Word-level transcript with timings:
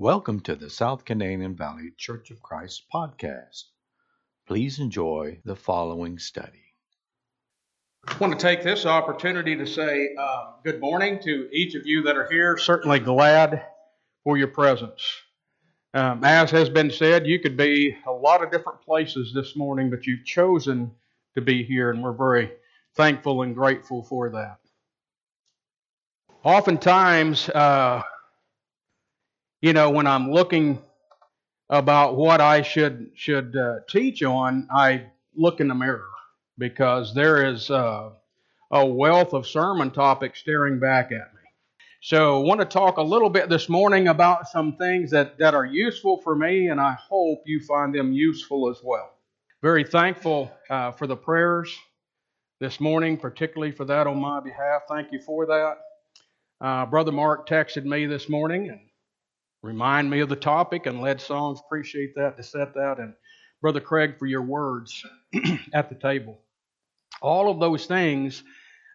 Welcome 0.00 0.40
to 0.44 0.56
the 0.56 0.70
South 0.70 1.04
Canadian 1.04 1.54
Valley 1.54 1.92
Church 1.98 2.30
of 2.30 2.40
Christ 2.40 2.84
podcast. 2.90 3.64
Please 4.46 4.78
enjoy 4.78 5.40
the 5.44 5.54
following 5.54 6.18
study. 6.18 6.72
I 8.08 8.16
want 8.16 8.32
to 8.32 8.38
take 8.38 8.62
this 8.62 8.86
opportunity 8.86 9.54
to 9.56 9.66
say 9.66 10.08
uh, 10.18 10.52
good 10.64 10.80
morning 10.80 11.18
to 11.24 11.50
each 11.52 11.74
of 11.74 11.84
you 11.84 12.02
that 12.04 12.16
are 12.16 12.26
here. 12.30 12.56
Certainly 12.56 13.00
glad 13.00 13.66
for 14.24 14.38
your 14.38 14.48
presence. 14.48 15.04
Um, 15.92 16.24
as 16.24 16.50
has 16.50 16.70
been 16.70 16.90
said, 16.90 17.26
you 17.26 17.38
could 17.38 17.58
be 17.58 17.94
a 18.06 18.10
lot 18.10 18.42
of 18.42 18.50
different 18.50 18.80
places 18.80 19.34
this 19.34 19.54
morning, 19.54 19.90
but 19.90 20.06
you've 20.06 20.24
chosen 20.24 20.92
to 21.34 21.42
be 21.42 21.62
here, 21.62 21.90
and 21.90 22.02
we're 22.02 22.12
very 22.12 22.52
thankful 22.96 23.42
and 23.42 23.54
grateful 23.54 24.02
for 24.02 24.30
that. 24.30 24.60
Oftentimes, 26.42 27.50
uh, 27.50 28.00
you 29.60 29.72
know, 29.72 29.90
when 29.90 30.06
I'm 30.06 30.30
looking 30.30 30.80
about 31.68 32.16
what 32.16 32.40
I 32.40 32.62
should 32.62 33.10
should 33.14 33.56
uh, 33.56 33.80
teach 33.88 34.22
on, 34.22 34.68
I 34.74 35.06
look 35.34 35.60
in 35.60 35.68
the 35.68 35.74
mirror 35.74 36.08
because 36.58 37.14
there 37.14 37.46
is 37.46 37.70
uh, 37.70 38.10
a 38.70 38.86
wealth 38.86 39.32
of 39.34 39.46
sermon 39.46 39.90
topics 39.90 40.40
staring 40.40 40.78
back 40.78 41.06
at 41.06 41.32
me. 41.34 41.40
So, 42.02 42.40
I 42.40 42.44
want 42.44 42.60
to 42.60 42.66
talk 42.66 42.96
a 42.96 43.02
little 43.02 43.28
bit 43.28 43.50
this 43.50 43.68
morning 43.68 44.08
about 44.08 44.48
some 44.48 44.76
things 44.76 45.10
that, 45.10 45.38
that 45.38 45.54
are 45.54 45.66
useful 45.66 46.16
for 46.16 46.34
me, 46.34 46.68
and 46.68 46.80
I 46.80 46.94
hope 46.94 47.42
you 47.44 47.60
find 47.60 47.94
them 47.94 48.12
useful 48.12 48.70
as 48.70 48.78
well. 48.82 49.12
Very 49.62 49.84
thankful 49.84 50.50
uh, 50.70 50.92
for 50.92 51.06
the 51.06 51.16
prayers 51.16 51.76
this 52.60 52.80
morning, 52.80 53.18
particularly 53.18 53.72
for 53.72 53.84
that 53.84 54.06
on 54.06 54.18
my 54.18 54.40
behalf. 54.40 54.82
Thank 54.88 55.12
you 55.12 55.20
for 55.20 55.44
that. 55.46 55.78
Uh, 56.60 56.86
Brother 56.86 57.12
Mark 57.12 57.46
texted 57.46 57.84
me 57.84 58.06
this 58.06 58.28
morning 58.30 58.70
and 58.70 58.80
remind 59.62 60.10
me 60.10 60.20
of 60.20 60.28
the 60.28 60.36
topic 60.36 60.86
and 60.86 61.00
led 61.00 61.20
songs. 61.20 61.60
Appreciate 61.60 62.14
that 62.16 62.36
to 62.36 62.42
set 62.42 62.74
that. 62.74 62.98
And 62.98 63.14
Brother 63.60 63.80
Craig 63.80 64.18
for 64.18 64.26
your 64.26 64.42
words 64.42 65.04
at 65.74 65.88
the 65.88 65.94
table. 65.94 66.38
All 67.20 67.50
of 67.50 67.60
those 67.60 67.86
things 67.86 68.42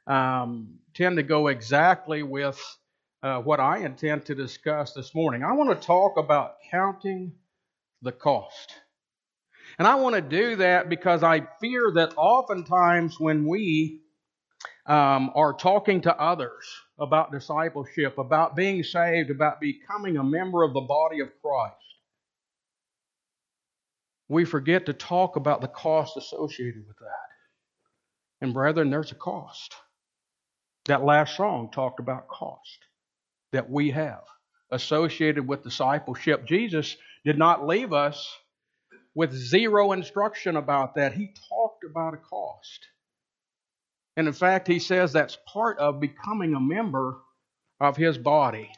um, 0.08 0.80
tend 0.94 1.18
to 1.18 1.24
go 1.24 1.48
exactly 1.48 2.24
with 2.24 2.60
uh, 3.22 3.42
what 3.42 3.60
I 3.60 3.80
intend 3.80 4.26
to 4.26 4.36
discuss 4.36 4.94
this 4.94 5.14
morning. 5.14 5.44
I 5.44 5.54
want 5.54 5.70
to 5.80 5.88
talk 5.88 6.18
about 6.18 6.56
counting 6.72 7.34
the 8.02 8.12
cost. 8.12 8.74
And 9.78 9.88
I 9.88 9.96
want 9.96 10.16
to 10.16 10.22
do 10.22 10.58
that 10.58 10.90
because 10.90 11.24
I 11.24 11.42
fear 11.60 11.92
that 11.96 12.14
oftentimes 12.18 13.20
when 13.20 13.46
we 13.48 14.02
um, 14.86 15.32
are 15.36 15.54
talking 15.54 16.02
to 16.02 16.20
others 16.20 16.66
about 17.00 17.32
discipleship, 17.32 18.18
about 18.18 18.56
being 18.56 18.84
saved, 18.84 19.30
about 19.30 19.60
becoming 19.60 20.18
a 20.18 20.24
member 20.24 20.64
of 20.64 20.74
the 20.74 20.82
body 20.82 21.20
of 21.20 21.30
Christ, 21.42 21.76
we 24.28 24.46
forget 24.46 24.86
to 24.88 24.94
talk 24.94 25.36
about 25.36 25.62
the 25.62 25.68
cost 25.68 26.18
associated 26.18 26.88
with 26.88 26.98
that. 27.00 28.42
And, 28.42 28.54
brethren, 28.54 28.90
there's 28.90 29.12
a 29.12 29.16
cost. 29.16 29.76
That 30.86 31.04
last 31.04 31.36
song 31.36 31.70
talked 31.72 32.00
about 32.00 32.28
cost 32.28 32.80
that 33.52 33.70
we 33.70 33.92
have 33.92 34.24
associated 34.72 35.48
with 35.48 35.64
discipleship. 35.64 36.46
Jesus 36.46 36.96
did 37.24 37.38
not 37.38 37.66
leave 37.66 37.94
us 37.94 38.38
with 39.16 39.32
zero 39.32 39.94
instruction 39.94 40.58
about 40.58 40.96
that. 40.96 41.14
He 41.14 41.34
talked 41.50 41.84
about 41.90 42.14
a 42.14 42.18
cost. 42.18 42.86
And 44.18 44.28
in 44.28 44.34
fact, 44.34 44.68
he 44.68 44.80
says 44.80 45.12
that's 45.12 45.38
part 45.46 45.78
of 45.80 46.00
becoming 46.00 46.56
a 46.56 46.60
member 46.60 47.18
of 47.80 47.98
his 47.98 48.18
body. 48.18 48.72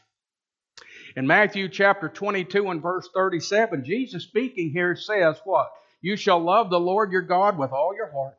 In 1.16 1.28
Matthew 1.28 1.70
chapter 1.70 2.10
22 2.10 2.70
and 2.70 2.82
verse 2.82 3.08
37, 3.14 3.84
Jesus 3.84 4.24
speaking 4.24 4.72
here 4.72 4.96
says, 4.96 5.40
What? 5.44 5.70
You 6.02 6.16
shall 6.16 6.40
love 6.40 6.70
the 6.70 6.80
Lord 6.80 7.12
your 7.12 7.22
God 7.22 7.58
with 7.58 7.72
all 7.72 7.96
your 7.96 8.12
heart, 8.12 8.38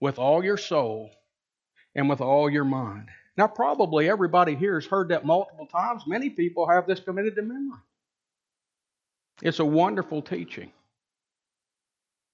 with 0.00 0.18
all 0.18 0.42
your 0.42 0.56
soul, 0.56 1.10
and 1.94 2.08
with 2.08 2.20
all 2.20 2.48
your 2.48 2.64
mind. 2.64 3.08
Now, 3.36 3.46
probably 3.46 4.08
everybody 4.08 4.56
here 4.56 4.74
has 4.74 4.86
heard 4.86 5.10
that 5.10 5.24
multiple 5.24 5.66
times. 5.66 6.02
Many 6.06 6.30
people 6.30 6.68
have 6.68 6.86
this 6.86 7.00
committed 7.00 7.36
to 7.36 7.42
memory. 7.42 7.78
It's 9.42 9.60
a 9.60 9.64
wonderful 9.64 10.22
teaching. 10.22 10.72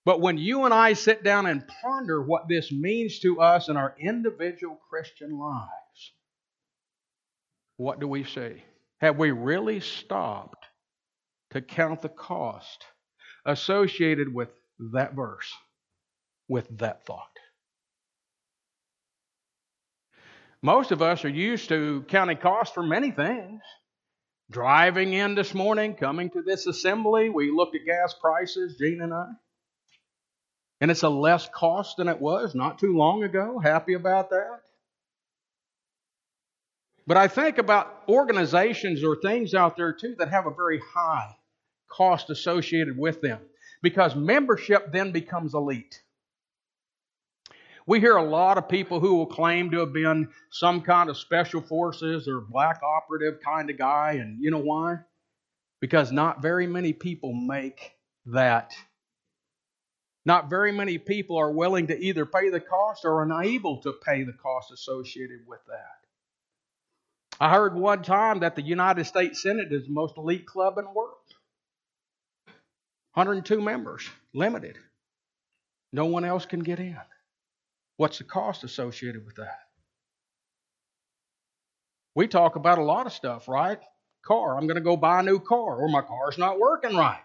But 0.05 0.21
when 0.21 0.37
you 0.37 0.65
and 0.65 0.75
I 0.75 0.93
sit 0.93 1.25
down 1.25 1.47
and 1.47 1.67
ponder 1.83 2.23
what 2.23 2.47
this 2.49 2.71
means 2.71 3.21
to 3.21 3.41
us 3.41 3.69
in 3.69 3.77
our 3.77 3.97
individual 3.99 4.79
Christian 4.91 5.39
lives, 5.39 6.13
what 7.77 8.01
do 8.01 8.07
we 8.07 8.25
see? 8.25 8.63
Have 8.99 9.19
we 9.19 9.31
really 9.31 9.81
stopped 9.81 10.67
to 11.51 11.63
count 11.63 12.03
the 12.03 12.11
cost 12.11 12.85
associated 13.47 14.33
with 14.33 14.51
that 14.93 15.15
verse, 15.15 15.53
with 16.49 16.69
that 16.79 17.07
thought? 17.07 17.39
Most 20.63 20.93
of 20.93 21.03
us 21.03 21.25
are 21.25 21.31
used 21.31 21.69
to 21.71 22.05
counting 22.09 22.39
costs 22.39 22.75
for 22.75 22.83
many 22.83 23.11
things. 23.11 23.61
Driving 24.51 25.15
in 25.15 25.35
this 25.35 25.55
morning, 25.55 25.95
coming 25.95 26.31
to 26.31 26.43
this 26.43 26.67
assembly, 26.67 27.31
we 27.31 27.51
looked 27.51 27.75
at 27.75 27.87
gas 27.87 28.15
prices, 28.21 28.77
Gene 28.77 29.01
and 29.01 29.13
I. 29.13 29.27
And 30.85 30.91
it's 30.91 31.03
a 31.03 31.09
less 31.09 31.49
cost 31.49 31.97
than 31.97 32.09
it 32.09 32.21
was 32.21 32.55
not 32.55 32.79
too 32.79 32.95
long 32.95 33.23
ago. 33.23 33.59
Happy 33.59 33.95
about 33.95 34.29
that. 34.29 34.61
But 37.07 37.17
I 37.17 37.27
think 37.27 37.57
about 37.57 38.03
organizations 38.07 39.03
or 39.03 39.17
things 39.17 39.55
out 39.55 39.79
there 39.79 39.95
too 39.95 40.15
that 40.19 40.29
have 40.29 40.45
a 40.45 40.51
very 40.51 40.83
high 40.95 41.35
cost 41.91 42.29
associated 42.29 42.99
with 42.99 43.23
them 43.23 43.41
because 43.83 44.15
membership 44.15 44.93
then 44.93 45.11
becomes 45.11 45.55
elite. 45.55 46.03
We 47.87 47.99
hear 47.99 48.17
a 48.17 48.23
lot 48.23 48.59
of 48.59 48.69
people 48.69 49.01
who 49.01 49.15
will 49.15 49.25
claim 49.25 49.71
to 49.71 49.79
have 49.79 49.95
been 49.95 50.29
some 50.51 50.83
kind 50.83 51.09
of 51.09 51.17
special 51.17 51.63
forces 51.63 52.29
or 52.29 52.43
black 52.43 52.83
operative 52.83 53.41
kind 53.43 53.71
of 53.71 53.79
guy, 53.79 54.19
and 54.21 54.39
you 54.39 54.51
know 54.51 54.59
why? 54.59 54.99
Because 55.81 56.13
not 56.13 56.43
very 56.43 56.67
many 56.67 56.93
people 56.93 57.33
make 57.33 57.93
that. 58.27 58.75
Not 60.27 60.49
very 60.49 60.73
many 60.73 60.99
people 60.99 61.37
are 61.37 61.51
willing 61.51 61.89
to 61.89 61.99
either 61.99 62.25
pay 62.25 62.49
the 62.49 62.61
cost 62.61 63.05
or 63.05 63.21
are 63.21 63.23
unable 63.23 63.79
to 63.83 63.93
pay 63.93 64.23
the 64.23 64.33
cost 64.33 64.73
associated 64.73 65.41
with 65.47 65.61
that. 65.67 66.05
I 67.41 67.51
heard 67.51 67.75
one 67.75 68.03
time 68.03 68.41
that 68.41 68.57
the 68.57 68.63
United 68.63 69.05
States 69.05 69.43
Senate 69.43 69.73
is 69.73 69.85
the 69.85 69.93
most 69.93 70.17
elite 70.17 70.47
club 70.47 70.79
in 70.79 70.85
the 70.85 70.91
world. 70.91 71.19
102 73.15 73.61
members, 73.61 74.09
limited. 74.33 74.77
No 75.93 76.07
one 76.07 76.25
else 76.25 76.47
can 76.47 76.61
get 76.61 76.81
in. 76.81 76.97
What's 77.97 78.19
the 78.19 78.25
cost 78.25 78.65
associated 78.65 79.25
with 79.25 79.37
that? 79.37 79.61
We 82.15 82.29
talk 82.29 82.57
about 82.57 82.79
a 82.79 82.83
lot 82.83 83.07
of 83.07 83.13
stuff, 83.13 83.49
right? 83.49 83.81
Car, 84.25 84.57
I'm 84.57 84.67
going 84.67 84.77
to 84.77 84.81
go 84.81 84.97
buy 84.97 85.21
a 85.21 85.23
new 85.23 85.39
car, 85.39 85.77
or 85.77 85.89
my 85.89 86.01
car's 86.01 86.39
not 86.39 86.59
working 86.59 86.97
right. 86.97 87.21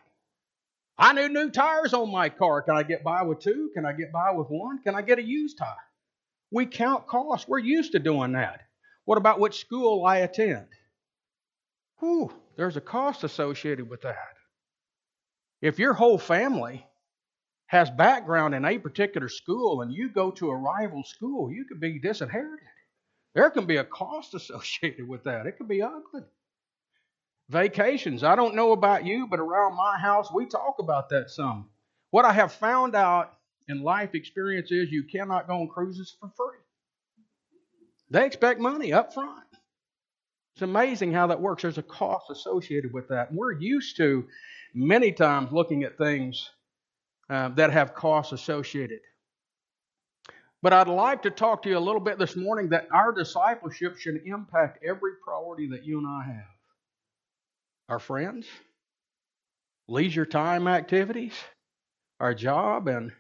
I 0.99 1.13
need 1.13 1.31
new 1.31 1.49
tires 1.49 1.93
on 1.93 2.11
my 2.11 2.27
car. 2.27 2.61
Can 2.61 2.75
I 2.75 2.83
get 2.83 3.05
by 3.05 3.23
with 3.23 3.39
two? 3.39 3.71
Can 3.73 3.85
I 3.85 3.93
get 3.93 4.11
by 4.11 4.31
with 4.31 4.47
one? 4.49 4.83
Can 4.83 4.95
I 4.95 5.01
get 5.01 5.17
a 5.17 5.23
used 5.23 5.57
tire? 5.57 5.75
We 6.51 6.65
count 6.65 7.07
costs. 7.07 7.47
We're 7.47 7.59
used 7.59 7.93
to 7.93 7.99
doing 7.99 8.33
that. 8.33 8.61
What 9.05 9.17
about 9.17 9.39
which 9.39 9.61
school 9.61 10.05
I 10.05 10.17
attend? 10.17 10.67
Whew, 11.99 12.33
there's 12.57 12.75
a 12.75 12.81
cost 12.81 13.23
associated 13.23 13.89
with 13.89 14.01
that. 14.01 14.35
If 15.61 15.79
your 15.79 15.93
whole 15.93 16.17
family 16.17 16.85
has 17.67 17.89
background 17.89 18.53
in 18.53 18.65
a 18.65 18.77
particular 18.77 19.29
school 19.29 19.81
and 19.81 19.93
you 19.93 20.09
go 20.09 20.31
to 20.31 20.49
a 20.49 20.57
rival 20.57 21.03
school, 21.03 21.49
you 21.51 21.65
could 21.65 21.79
be 21.79 21.99
disinherited. 21.99 22.67
There 23.35 23.49
can 23.51 23.65
be 23.65 23.77
a 23.77 23.85
cost 23.85 24.33
associated 24.33 25.07
with 25.07 25.23
that. 25.23 25.45
It 25.45 25.57
could 25.57 25.69
be 25.69 25.81
ugly. 25.81 26.23
Vacations. 27.49 28.23
I 28.23 28.35
don't 28.35 28.53
know 28.53 28.73
about 28.73 29.05
you, 29.05 29.25
but 29.27 29.39
around 29.39 29.75
my 29.75 29.97
house, 29.97 30.31
we 30.31 30.45
talk 30.45 30.75
about 30.77 31.09
that 31.09 31.31
some. 31.31 31.67
What 32.11 32.23
I 32.25 32.31
have 32.31 32.53
found 32.53 32.95
out 32.95 33.33
in 33.67 33.81
life 33.81 34.13
experience 34.13 34.71
is 34.71 34.91
you 34.91 35.03
cannot 35.03 35.47
go 35.47 35.61
on 35.61 35.67
cruises 35.67 36.15
for 36.19 36.29
free. 36.37 36.59
They 38.11 38.25
expect 38.25 38.59
money 38.59 38.93
up 38.93 39.13
front. 39.13 39.45
It's 40.53 40.61
amazing 40.61 41.11
how 41.11 41.27
that 41.27 41.41
works. 41.41 41.63
There's 41.63 41.77
a 41.79 41.83
cost 41.83 42.29
associated 42.29 42.93
with 42.93 43.07
that. 43.07 43.33
We're 43.33 43.53
used 43.53 43.97
to 43.97 44.27
many 44.75 45.11
times 45.11 45.51
looking 45.51 45.83
at 45.83 45.97
things 45.97 46.51
uh, 47.31 47.49
that 47.49 47.71
have 47.71 47.95
costs 47.95 48.31
associated. 48.31 48.99
But 50.61 50.73
I'd 50.73 50.87
like 50.87 51.23
to 51.23 51.31
talk 51.31 51.63
to 51.63 51.69
you 51.69 51.77
a 51.77 51.79
little 51.79 52.01
bit 52.01 52.19
this 52.19 52.35
morning 52.35 52.69
that 52.69 52.87
our 52.93 53.11
discipleship 53.11 53.97
should 53.97 54.21
impact 54.25 54.83
every 54.83 55.13
priority 55.23 55.67
that 55.69 55.85
you 55.85 55.97
and 55.97 56.07
I 56.07 56.23
have 56.25 56.58
our 57.89 57.99
friends, 57.99 58.45
leisure 59.87 60.25
time 60.25 60.67
activities, 60.67 61.33
our 62.19 62.33
job, 62.33 62.87
and 62.87 63.11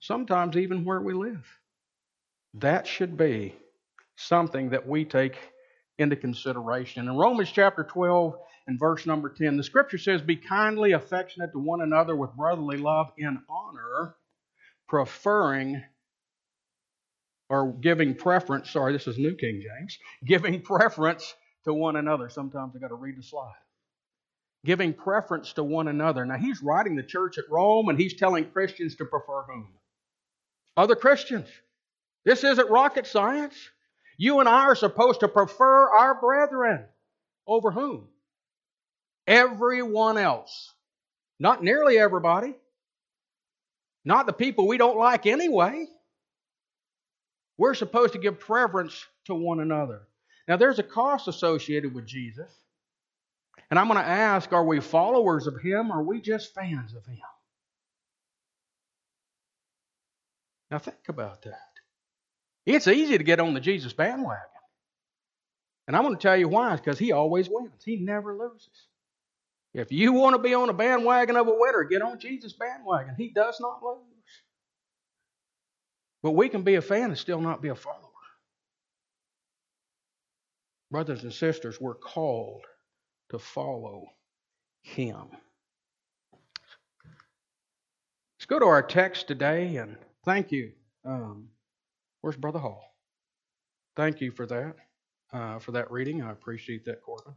sometimes 0.00 0.56
even 0.56 0.84
where 0.84 1.00
we 1.00 1.14
live. 1.14 1.46
That 2.54 2.86
should 2.86 3.16
be 3.16 3.54
something 4.16 4.70
that 4.70 4.86
we 4.86 5.04
take 5.04 5.38
into 5.98 6.16
consideration. 6.16 7.08
In 7.08 7.16
Romans 7.16 7.50
chapter 7.50 7.84
12 7.84 8.34
in 8.66 8.78
verse 8.78 9.06
number 9.06 9.28
10. 9.28 9.56
The 9.56 9.62
scripture 9.62 9.98
says, 9.98 10.22
Be 10.22 10.36
kindly 10.36 10.92
affectionate 10.92 11.52
to 11.52 11.58
one 11.58 11.80
another 11.80 12.16
with 12.16 12.32
brotherly 12.34 12.78
love 12.78 13.12
in 13.18 13.40
honor, 13.48 14.16
preferring 14.88 15.82
or 17.50 17.72
giving 17.72 18.14
preference. 18.14 18.70
Sorry, 18.70 18.92
this 18.92 19.06
is 19.06 19.18
New 19.18 19.36
King 19.36 19.62
James. 19.62 19.98
Giving 20.24 20.62
preference 20.62 21.34
to 21.64 21.74
one 21.74 21.96
another. 21.96 22.28
Sometimes 22.28 22.74
I 22.74 22.78
got 22.78 22.88
to 22.88 22.94
read 22.94 23.18
the 23.18 23.22
slide. 23.22 23.52
Giving 24.64 24.94
preference 24.94 25.52
to 25.54 25.64
one 25.64 25.88
another. 25.88 26.24
Now, 26.24 26.38
he's 26.38 26.62
writing 26.62 26.96
the 26.96 27.02
church 27.02 27.36
at 27.38 27.44
Rome 27.50 27.88
and 27.88 27.98
he's 27.98 28.14
telling 28.14 28.50
Christians 28.50 28.96
to 28.96 29.04
prefer 29.04 29.42
whom? 29.42 29.68
Other 30.76 30.96
Christians. 30.96 31.48
This 32.24 32.42
isn't 32.42 32.70
rocket 32.70 33.06
science. 33.06 33.54
You 34.16 34.40
and 34.40 34.48
I 34.48 34.62
are 34.62 34.74
supposed 34.74 35.20
to 35.20 35.28
prefer 35.28 35.90
our 35.90 36.18
brethren 36.18 36.84
over 37.46 37.70
whom? 37.70 38.08
Everyone 39.26 40.16
else. 40.16 40.72
Not 41.38 41.62
nearly 41.62 41.98
everybody. 41.98 42.54
Not 44.04 44.26
the 44.26 44.32
people 44.32 44.66
we 44.66 44.78
don't 44.78 44.98
like 44.98 45.26
anyway. 45.26 45.86
We're 47.58 47.74
supposed 47.74 48.14
to 48.14 48.18
give 48.18 48.40
preference 48.40 49.06
to 49.26 49.34
one 49.34 49.60
another. 49.60 50.02
Now, 50.48 50.56
there's 50.56 50.78
a 50.78 50.82
cost 50.82 51.28
associated 51.28 51.94
with 51.94 52.06
Jesus. 52.06 52.50
And 53.70 53.78
I'm 53.78 53.88
going 53.88 53.98
to 53.98 54.08
ask 54.08 54.52
are 54.52 54.64
we 54.64 54.80
followers 54.80 55.46
of 55.46 55.60
Him 55.60 55.90
or 55.90 56.00
are 56.00 56.02
we 56.02 56.20
just 56.20 56.54
fans 56.54 56.94
of 56.94 57.04
Him? 57.06 57.18
Now, 60.70 60.78
think 60.78 61.08
about 61.08 61.42
that. 61.42 61.60
It's 62.66 62.88
easy 62.88 63.18
to 63.18 63.24
get 63.24 63.40
on 63.40 63.54
the 63.54 63.60
Jesus 63.60 63.92
bandwagon. 63.92 64.42
And 65.86 65.96
I'm 65.96 66.02
going 66.02 66.16
to 66.16 66.20
tell 66.20 66.36
you 66.36 66.48
why. 66.48 66.72
It's 66.72 66.80
because 66.80 66.98
he 66.98 67.12
always 67.12 67.48
wins, 67.50 67.84
he 67.84 67.96
never 67.96 68.36
loses. 68.36 68.88
If 69.74 69.90
you 69.92 70.12
want 70.12 70.34
to 70.36 70.42
be 70.42 70.54
on 70.54 70.70
a 70.70 70.72
bandwagon 70.72 71.36
of 71.36 71.48
a 71.48 71.54
winner, 71.54 71.84
get 71.84 72.00
on 72.00 72.18
Jesus' 72.18 72.52
bandwagon. 72.52 73.14
He 73.16 73.28
does 73.28 73.60
not 73.60 73.82
lose. 73.82 73.98
But 76.22 76.30
we 76.32 76.48
can 76.48 76.62
be 76.62 76.76
a 76.76 76.82
fan 76.82 77.10
and 77.10 77.18
still 77.18 77.40
not 77.40 77.60
be 77.60 77.68
a 77.68 77.74
follower. 77.74 78.00
Brothers 80.90 81.24
and 81.24 81.32
sisters, 81.32 81.80
we're 81.80 81.94
called 81.94 82.64
to 83.30 83.38
follow 83.38 84.06
him. 84.82 85.28
Let's 88.36 88.46
go 88.46 88.58
to 88.58 88.66
our 88.66 88.82
text 88.82 89.28
today 89.28 89.76
and 89.76 89.96
thank 90.24 90.52
you. 90.52 90.72
Um, 91.04 91.48
Where's 92.20 92.36
Brother 92.36 92.58
Hall? 92.58 92.94
Thank 93.96 94.22
you 94.22 94.30
for 94.30 94.46
that, 94.46 94.76
uh, 95.32 95.58
for 95.58 95.72
that 95.72 95.90
reading. 95.90 96.22
I 96.22 96.32
appreciate 96.32 96.86
that, 96.86 97.02
Corbin. 97.02 97.34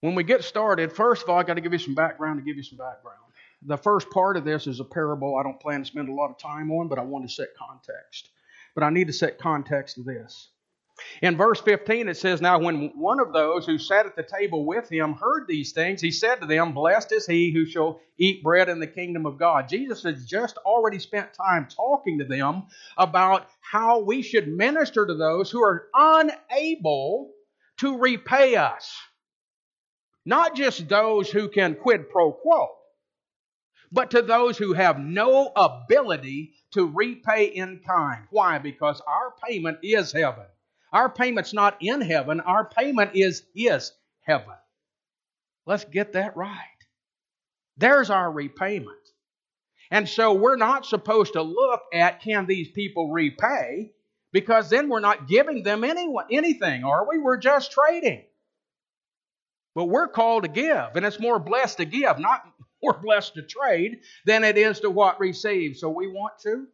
When 0.00 0.14
we 0.14 0.24
get 0.24 0.42
started, 0.42 0.92
first 0.92 1.22
of 1.22 1.28
all, 1.28 1.38
I 1.38 1.42
got 1.42 1.54
to 1.54 1.60
give 1.60 1.74
you 1.74 1.78
some 1.78 1.94
background 1.94 2.38
to 2.38 2.44
give 2.44 2.56
you 2.56 2.62
some 2.62 2.78
background. 2.78 3.18
The 3.62 3.76
first 3.76 4.08
part 4.10 4.38
of 4.38 4.44
this 4.44 4.66
is 4.66 4.80
a 4.80 4.84
parable 4.84 5.36
I 5.36 5.42
don't 5.42 5.60
plan 5.60 5.80
to 5.80 5.84
spend 5.84 6.08
a 6.08 6.14
lot 6.14 6.30
of 6.30 6.38
time 6.38 6.70
on, 6.70 6.88
but 6.88 6.98
I 6.98 7.02
want 7.02 7.28
to 7.28 7.34
set 7.34 7.48
context. 7.58 8.30
But 8.74 8.82
I 8.82 8.88
need 8.88 9.08
to 9.08 9.12
set 9.12 9.38
context 9.38 9.96
to 9.96 10.02
this. 10.02 10.48
In 11.22 11.36
verse 11.36 11.60
15, 11.60 12.08
it 12.08 12.16
says, 12.16 12.40
Now 12.40 12.58
when 12.58 12.92
one 12.96 13.20
of 13.20 13.32
those 13.32 13.66
who 13.66 13.78
sat 13.78 14.06
at 14.06 14.16
the 14.16 14.22
table 14.22 14.64
with 14.64 14.88
him 14.90 15.14
heard 15.14 15.46
these 15.46 15.72
things, 15.72 16.00
he 16.00 16.10
said 16.10 16.36
to 16.36 16.46
them, 16.46 16.72
Blessed 16.72 17.12
is 17.12 17.26
he 17.26 17.52
who 17.52 17.66
shall 17.66 18.00
eat 18.18 18.42
bread 18.42 18.68
in 18.68 18.80
the 18.80 18.86
kingdom 18.86 19.26
of 19.26 19.38
God. 19.38 19.68
Jesus 19.68 20.02
has 20.02 20.24
just 20.24 20.56
already 20.58 20.98
spent 20.98 21.34
time 21.34 21.68
talking 21.68 22.18
to 22.18 22.24
them 22.24 22.64
about 22.96 23.48
how 23.60 24.00
we 24.00 24.22
should 24.22 24.48
minister 24.48 25.06
to 25.06 25.14
those 25.14 25.50
who 25.50 25.62
are 25.62 25.88
unable 25.94 27.32
to 27.78 27.98
repay 27.98 28.56
us. 28.56 28.94
Not 30.26 30.54
just 30.54 30.88
those 30.88 31.30
who 31.30 31.48
can 31.48 31.74
quid 31.74 32.10
pro 32.10 32.32
quo, 32.32 32.68
but 33.92 34.10
to 34.12 34.22
those 34.22 34.56
who 34.58 34.74
have 34.74 34.98
no 34.98 35.50
ability 35.56 36.54
to 36.72 36.86
repay 36.86 37.46
in 37.46 37.80
kind. 37.86 38.24
Why? 38.30 38.58
Because 38.58 39.00
our 39.06 39.34
payment 39.46 39.78
is 39.82 40.12
heaven. 40.12 40.44
Our 40.92 41.08
payment's 41.08 41.52
not 41.54 41.76
in 41.80 42.00
heaven, 42.00 42.40
our 42.40 42.64
payment 42.64 43.12
is 43.14 43.44
is 43.54 43.92
heaven. 44.22 44.54
Let's 45.66 45.84
get 45.84 46.14
that 46.14 46.36
right. 46.36 46.56
There's 47.76 48.10
our 48.10 48.30
repayment. 48.30 48.96
And 49.90 50.08
so 50.08 50.34
we're 50.34 50.56
not 50.56 50.86
supposed 50.86 51.32
to 51.32 51.42
look 51.42 51.82
at 51.92 52.22
can 52.22 52.46
these 52.46 52.68
people 52.68 53.10
repay 53.10 53.92
because 54.32 54.70
then 54.70 54.88
we're 54.88 55.00
not 55.00 55.26
giving 55.26 55.62
them 55.62 55.82
any, 55.82 56.12
anything, 56.30 56.84
are 56.84 57.08
we? 57.08 57.18
We're 57.18 57.38
just 57.38 57.72
trading. 57.72 58.24
But 59.74 59.86
we're 59.86 60.08
called 60.08 60.44
to 60.44 60.48
give, 60.48 60.94
and 60.94 61.04
it's 61.04 61.20
more 61.20 61.38
blessed 61.38 61.78
to 61.78 61.84
give, 61.84 62.18
not 62.18 62.42
more 62.82 62.98
blessed 63.00 63.34
to 63.34 63.42
trade 63.42 64.00
than 64.24 64.44
it 64.44 64.56
is 64.56 64.80
to 64.80 64.90
what 64.90 65.20
receive. 65.20 65.76
So 65.76 65.90
we 65.90 66.06
want 66.06 66.34
to 66.42 66.66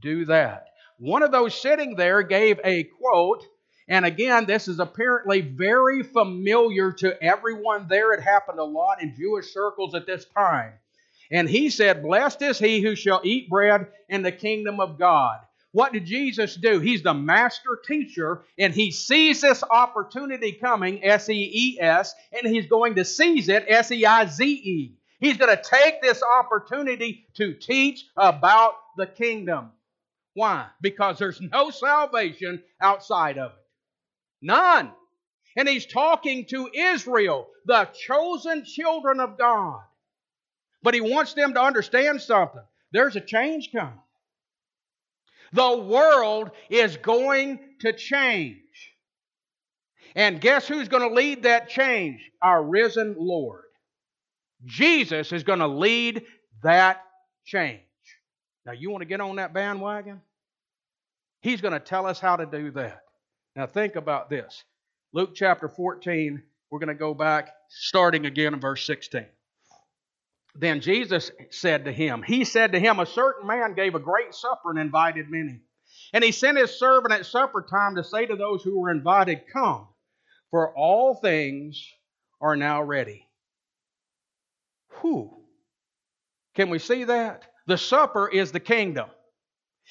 do 0.00 0.24
that. 0.26 0.66
One 0.98 1.22
of 1.22 1.32
those 1.32 1.54
sitting 1.54 1.96
there 1.96 2.22
gave 2.22 2.58
a 2.64 2.84
quote 2.84 3.44
and 3.88 4.04
again, 4.04 4.46
this 4.46 4.66
is 4.66 4.80
apparently 4.80 5.40
very 5.40 6.02
familiar 6.02 6.92
to 6.92 7.22
everyone 7.22 7.86
there. 7.88 8.12
It 8.12 8.22
happened 8.22 8.58
a 8.58 8.64
lot 8.64 9.00
in 9.00 9.14
Jewish 9.16 9.52
circles 9.52 9.94
at 9.94 10.06
this 10.06 10.24
time. 10.36 10.72
And 11.30 11.48
he 11.48 11.70
said, 11.70 12.02
Blessed 12.02 12.42
is 12.42 12.58
he 12.58 12.80
who 12.80 12.96
shall 12.96 13.20
eat 13.24 13.48
bread 13.48 13.86
in 14.08 14.22
the 14.22 14.32
kingdom 14.32 14.80
of 14.80 14.98
God. 14.98 15.38
What 15.72 15.92
did 15.92 16.06
Jesus 16.06 16.56
do? 16.56 16.80
He's 16.80 17.02
the 17.02 17.12
master 17.12 17.78
teacher, 17.86 18.42
and 18.58 18.72
he 18.72 18.90
sees 18.90 19.42
this 19.42 19.62
opportunity 19.62 20.52
coming, 20.52 21.04
S 21.04 21.28
E 21.28 21.50
E 21.52 21.78
S, 21.80 22.14
and 22.32 22.50
he's 22.50 22.66
going 22.66 22.94
to 22.94 23.04
seize 23.04 23.48
it, 23.48 23.66
S 23.68 23.92
E 23.92 24.06
I 24.06 24.26
Z 24.26 24.44
E. 24.44 24.96
He's 25.20 25.36
going 25.36 25.54
to 25.54 25.62
take 25.62 26.00
this 26.00 26.22
opportunity 26.38 27.26
to 27.34 27.54
teach 27.54 28.04
about 28.16 28.74
the 28.96 29.06
kingdom. 29.06 29.70
Why? 30.34 30.66
Because 30.80 31.18
there's 31.18 31.40
no 31.40 31.70
salvation 31.70 32.62
outside 32.80 33.38
of 33.38 33.52
it. 33.52 33.65
None. 34.42 34.92
And 35.56 35.68
he's 35.68 35.86
talking 35.86 36.44
to 36.46 36.68
Israel, 36.72 37.48
the 37.64 37.88
chosen 38.06 38.64
children 38.64 39.20
of 39.20 39.38
God. 39.38 39.80
But 40.82 40.94
he 40.94 41.00
wants 41.00 41.34
them 41.34 41.54
to 41.54 41.62
understand 41.62 42.20
something. 42.20 42.62
There's 42.92 43.16
a 43.16 43.20
change 43.20 43.70
coming. 43.72 43.98
The 45.52 45.78
world 45.78 46.50
is 46.68 46.96
going 46.98 47.58
to 47.80 47.92
change. 47.92 48.58
And 50.14 50.40
guess 50.40 50.68
who's 50.68 50.88
going 50.88 51.08
to 51.08 51.14
lead 51.14 51.44
that 51.44 51.68
change? 51.68 52.20
Our 52.42 52.62
risen 52.62 53.16
Lord. 53.18 53.64
Jesus 54.64 55.32
is 55.32 55.42
going 55.42 55.58
to 55.58 55.68
lead 55.68 56.24
that 56.62 57.02
change. 57.44 57.80
Now, 58.64 58.72
you 58.72 58.90
want 58.90 59.02
to 59.02 59.06
get 59.06 59.20
on 59.20 59.36
that 59.36 59.54
bandwagon? 59.54 60.20
He's 61.40 61.60
going 61.60 61.74
to 61.74 61.80
tell 61.80 62.06
us 62.06 62.18
how 62.18 62.36
to 62.36 62.46
do 62.46 62.70
that. 62.72 63.02
Now, 63.56 63.66
think 63.66 63.96
about 63.96 64.28
this. 64.28 64.64
Luke 65.14 65.30
chapter 65.34 65.66
14, 65.66 66.42
we're 66.70 66.78
going 66.78 66.88
to 66.88 66.94
go 66.94 67.14
back, 67.14 67.48
starting 67.70 68.26
again 68.26 68.52
in 68.52 68.60
verse 68.60 68.84
16. 68.86 69.24
Then 70.54 70.82
Jesus 70.82 71.30
said 71.50 71.86
to 71.86 71.92
him, 71.92 72.22
He 72.22 72.44
said 72.44 72.72
to 72.72 72.78
him, 72.78 73.00
A 73.00 73.06
certain 73.06 73.46
man 73.46 73.74
gave 73.74 73.94
a 73.94 73.98
great 73.98 74.34
supper 74.34 74.68
and 74.68 74.78
invited 74.78 75.30
many. 75.30 75.62
And 76.12 76.22
he 76.22 76.32
sent 76.32 76.58
his 76.58 76.78
servant 76.78 77.14
at 77.14 77.24
supper 77.24 77.62
time 77.62 77.96
to 77.96 78.04
say 78.04 78.26
to 78.26 78.36
those 78.36 78.62
who 78.62 78.78
were 78.78 78.90
invited, 78.90 79.42
Come, 79.50 79.88
for 80.50 80.76
all 80.76 81.14
things 81.14 81.82
are 82.42 82.56
now 82.56 82.82
ready. 82.82 83.26
Who? 85.00 85.30
Can 86.54 86.68
we 86.68 86.78
see 86.78 87.04
that? 87.04 87.44
The 87.66 87.78
supper 87.78 88.28
is 88.28 88.52
the 88.52 88.60
kingdom. 88.60 89.08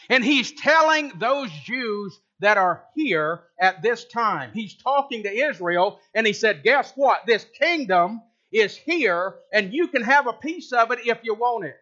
And 0.10 0.24
he's 0.24 0.52
telling 0.52 1.14
those 1.18 1.50
Jews 1.64 2.20
that 2.40 2.58
are 2.58 2.84
here 2.96 3.42
at 3.60 3.82
this 3.82 4.06
time. 4.06 4.52
He's 4.54 4.76
talking 4.76 5.24
to 5.24 5.32
Israel, 5.32 6.00
and 6.14 6.28
he 6.28 6.34
said, 6.34 6.64
Guess 6.64 6.94
what? 6.96 7.26
This 7.26 7.46
kingdom 7.60 8.22
is 8.52 8.76
here, 8.76 9.36
and 9.54 9.74
you 9.74 9.88
can 9.88 10.02
have 10.02 10.28
a 10.28 10.34
piece 10.34 10.72
of 10.72 10.92
it 10.92 11.00
if 11.06 11.20
you 11.24 11.34
want 11.34 11.66
it. 11.66 11.78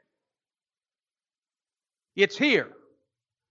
It's 2.15 2.37
here, 2.37 2.69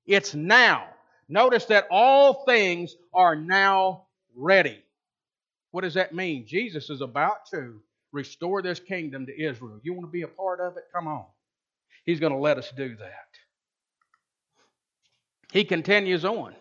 it's 0.06 0.34
now. 0.34 0.86
Notice 1.28 1.64
that 1.66 1.86
all 1.90 2.44
things 2.44 2.94
are 3.14 3.34
now 3.34 4.04
ready. 4.36 4.82
What 5.70 5.80
does 5.80 5.94
that 5.94 6.14
mean? 6.14 6.46
Jesus 6.46 6.90
is 6.90 7.00
about 7.00 7.46
to 7.52 7.80
restore 8.12 8.60
this 8.60 8.78
kingdom 8.78 9.26
to 9.26 9.42
Israel. 9.42 9.80
You 9.82 9.94
want 9.94 10.06
to 10.06 10.12
be 10.12 10.22
a 10.22 10.28
part 10.28 10.60
of 10.60 10.76
it? 10.76 10.84
Come 10.92 11.06
on. 11.06 11.24
He's 12.04 12.20
going 12.20 12.32
to 12.32 12.38
let 12.38 12.58
us 12.58 12.70
do 12.76 12.94
that. 12.96 13.28
He 15.52 15.64
continues 15.64 16.24
on 16.24 16.54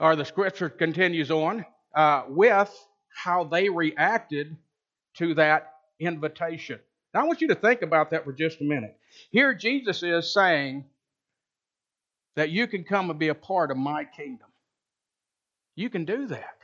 or 0.00 0.16
the 0.16 0.26
scripture 0.26 0.70
continues 0.70 1.30
on 1.32 1.66
uh, 1.94 2.24
with 2.28 2.72
how 3.24 3.44
they 3.44 3.70
reacted 3.70 4.56
to 5.16 5.34
that 5.34 5.72
invitation. 6.00 6.80
Now, 7.14 7.22
I 7.22 7.24
want 7.24 7.42
you 7.42 7.48
to 7.50 7.56
think 7.56 7.82
about 7.82 8.10
that 8.10 8.24
for 8.24 8.32
just 8.32 8.60
a 8.62 8.64
minute. 8.64 8.96
Here, 9.32 9.54
Jesus 9.54 10.02
is 10.02 10.32
saying 10.32 10.86
that 12.36 12.50
you 12.50 12.66
can 12.68 12.84
come 12.84 13.10
and 13.10 13.18
be 13.18 13.28
a 13.28 13.34
part 13.34 13.70
of 13.70 13.78
my 13.78 14.04
kingdom. 14.04 14.48
You 15.76 15.90
can 15.90 16.04
do 16.06 16.28
that. 16.28 16.56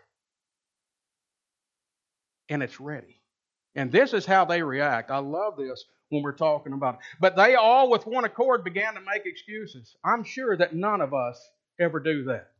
and 2.50 2.62
it's 2.62 2.80
ready. 2.80 3.20
And 3.76 3.92
this 3.92 4.14
is 4.14 4.26
how 4.26 4.46
they 4.46 4.62
react. 4.62 5.12
I 5.12 5.18
love 5.18 5.58
this 5.58 5.84
when 6.10 6.24
we're 6.24 6.32
talking 6.32 6.74
about 6.74 6.96
it. 6.96 7.00
But 7.20 7.36
they 7.36 7.56
all, 7.56 7.90
with 7.90 8.06
one 8.06 8.24
accord, 8.24 8.64
began 8.64 8.94
to 8.94 9.02
make 9.02 9.26
excuses. 9.26 9.96
I'm 10.04 10.24
sure 10.24 10.56
that 10.58 10.74
none 10.76 11.02
of 11.02 11.14
us 11.14 11.40
ever 11.80 12.00
do 12.00 12.24
that. 12.26 12.52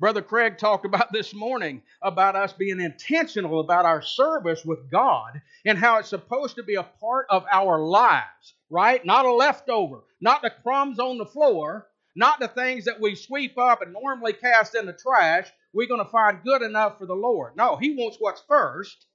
Brother 0.00 0.22
Craig 0.22 0.56
talked 0.56 0.86
about 0.86 1.12
this 1.12 1.34
morning 1.34 1.82
about 2.02 2.34
us 2.34 2.54
being 2.54 2.80
intentional 2.80 3.60
about 3.60 3.84
our 3.84 4.00
service 4.00 4.64
with 4.64 4.90
God 4.90 5.40
and 5.66 5.78
how 5.78 5.98
it's 5.98 6.08
supposed 6.08 6.56
to 6.56 6.62
be 6.62 6.76
a 6.76 6.82
part 6.82 7.26
of 7.28 7.44
our 7.52 7.78
lives, 7.78 8.54
right? 8.70 9.04
Not 9.04 9.26
a 9.26 9.32
leftover, 9.32 10.00
not 10.20 10.40
the 10.40 10.50
crumbs 10.50 10.98
on 10.98 11.18
the 11.18 11.26
floor, 11.26 11.86
not 12.16 12.40
the 12.40 12.48
things 12.48 12.86
that 12.86 13.00
we 13.00 13.14
sweep 13.14 13.58
up 13.58 13.82
and 13.82 13.92
normally 13.92 14.32
cast 14.32 14.74
in 14.74 14.86
the 14.86 14.94
trash. 14.94 15.48
We're 15.74 15.86
going 15.86 16.04
to 16.04 16.10
find 16.10 16.42
good 16.42 16.62
enough 16.62 16.98
for 16.98 17.06
the 17.06 17.14
Lord. 17.14 17.54
No, 17.56 17.76
He 17.76 17.94
wants 17.94 18.16
what's 18.18 18.42
first. 18.48 19.06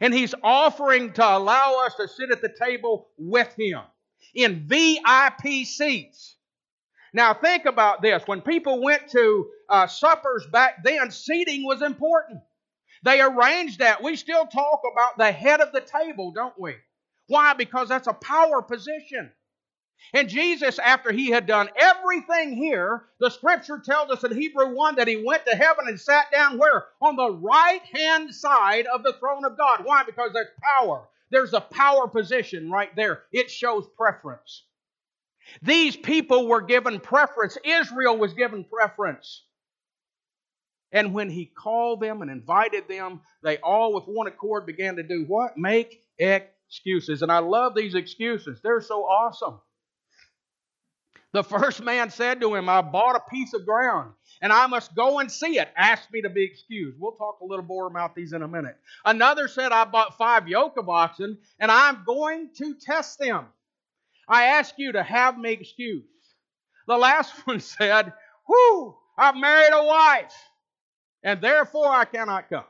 And 0.00 0.14
He's 0.14 0.34
offering 0.42 1.12
to 1.14 1.36
allow 1.36 1.84
us 1.84 1.96
to 1.96 2.08
sit 2.08 2.30
at 2.30 2.40
the 2.40 2.54
table 2.56 3.08
with 3.18 3.52
Him 3.58 3.80
in 4.34 4.66
VIP 4.66 5.66
seats. 5.66 6.36
Now, 7.14 7.32
think 7.32 7.64
about 7.64 8.02
this. 8.02 8.24
When 8.26 8.42
people 8.42 8.82
went 8.82 9.08
to 9.10 9.48
uh, 9.70 9.86
suppers 9.86 10.44
back 10.48 10.82
then, 10.82 11.12
seating 11.12 11.64
was 11.64 11.80
important. 11.80 12.40
They 13.04 13.20
arranged 13.20 13.78
that. 13.78 14.02
We 14.02 14.16
still 14.16 14.46
talk 14.46 14.82
about 14.92 15.16
the 15.16 15.30
head 15.30 15.60
of 15.60 15.70
the 15.70 15.80
table, 15.80 16.32
don't 16.32 16.58
we? 16.58 16.74
Why? 17.28 17.54
Because 17.54 17.88
that's 17.88 18.08
a 18.08 18.14
power 18.14 18.62
position. 18.62 19.30
And 20.12 20.28
Jesus, 20.28 20.80
after 20.80 21.12
he 21.12 21.30
had 21.30 21.46
done 21.46 21.68
everything 21.76 22.56
here, 22.56 23.04
the 23.20 23.30
scripture 23.30 23.78
tells 23.78 24.10
us 24.10 24.24
in 24.24 24.36
Hebrew 24.36 24.74
1 24.74 24.96
that 24.96 25.06
he 25.08 25.22
went 25.24 25.46
to 25.46 25.56
heaven 25.56 25.86
and 25.86 26.00
sat 26.00 26.32
down 26.32 26.58
where? 26.58 26.86
On 27.00 27.14
the 27.14 27.30
right 27.30 27.82
hand 27.94 28.34
side 28.34 28.86
of 28.86 29.04
the 29.04 29.14
throne 29.20 29.44
of 29.44 29.56
God. 29.56 29.84
Why? 29.84 30.02
Because 30.02 30.32
there's 30.32 30.48
power. 30.60 31.06
There's 31.30 31.54
a 31.54 31.60
power 31.60 32.08
position 32.08 32.70
right 32.70 32.94
there. 32.96 33.22
It 33.32 33.50
shows 33.50 33.86
preference. 33.96 34.64
These 35.62 35.96
people 35.96 36.48
were 36.48 36.62
given 36.62 37.00
preference. 37.00 37.56
Israel 37.64 38.16
was 38.16 38.34
given 38.34 38.64
preference. 38.64 39.44
And 40.92 41.12
when 41.12 41.28
he 41.28 41.46
called 41.46 42.00
them 42.00 42.22
and 42.22 42.30
invited 42.30 42.88
them, 42.88 43.20
they 43.42 43.58
all 43.58 43.94
with 43.94 44.04
one 44.04 44.28
accord 44.28 44.64
began 44.64 44.96
to 44.96 45.02
do 45.02 45.24
what? 45.26 45.58
Make 45.58 46.02
excuses. 46.18 47.22
And 47.22 47.32
I 47.32 47.38
love 47.38 47.74
these 47.74 47.94
excuses, 47.94 48.60
they're 48.62 48.80
so 48.80 49.02
awesome. 49.02 49.60
The 51.32 51.42
first 51.42 51.82
man 51.82 52.10
said 52.10 52.40
to 52.42 52.54
him, 52.54 52.68
I 52.68 52.80
bought 52.80 53.16
a 53.16 53.28
piece 53.28 53.54
of 53.54 53.66
ground 53.66 54.12
and 54.40 54.52
I 54.52 54.68
must 54.68 54.94
go 54.94 55.18
and 55.18 55.30
see 55.30 55.58
it. 55.58 55.68
Ask 55.76 56.08
me 56.12 56.22
to 56.22 56.30
be 56.30 56.44
excused. 56.44 56.96
We'll 56.96 57.10
talk 57.10 57.40
a 57.40 57.44
little 57.44 57.64
more 57.64 57.88
about 57.88 58.14
these 58.14 58.32
in 58.32 58.42
a 58.42 58.48
minute. 58.48 58.76
Another 59.04 59.48
said, 59.48 59.72
I 59.72 59.84
bought 59.84 60.16
five 60.16 60.46
yoke 60.46 60.76
of 60.76 60.88
oxen 60.88 61.38
and 61.58 61.72
I'm 61.72 62.04
going 62.06 62.50
to 62.58 62.74
test 62.74 63.18
them. 63.18 63.46
I 64.28 64.44
ask 64.44 64.74
you 64.78 64.92
to 64.92 65.02
have 65.02 65.38
me 65.38 65.52
excused. 65.52 66.06
The 66.86 66.96
last 66.96 67.32
one 67.46 67.60
said, 67.60 68.12
Whew, 68.46 68.96
I've 69.18 69.36
married 69.36 69.72
a 69.72 69.84
wife, 69.84 70.34
and 71.22 71.40
therefore 71.40 71.88
I 71.88 72.04
cannot 72.04 72.48
come. 72.48 72.64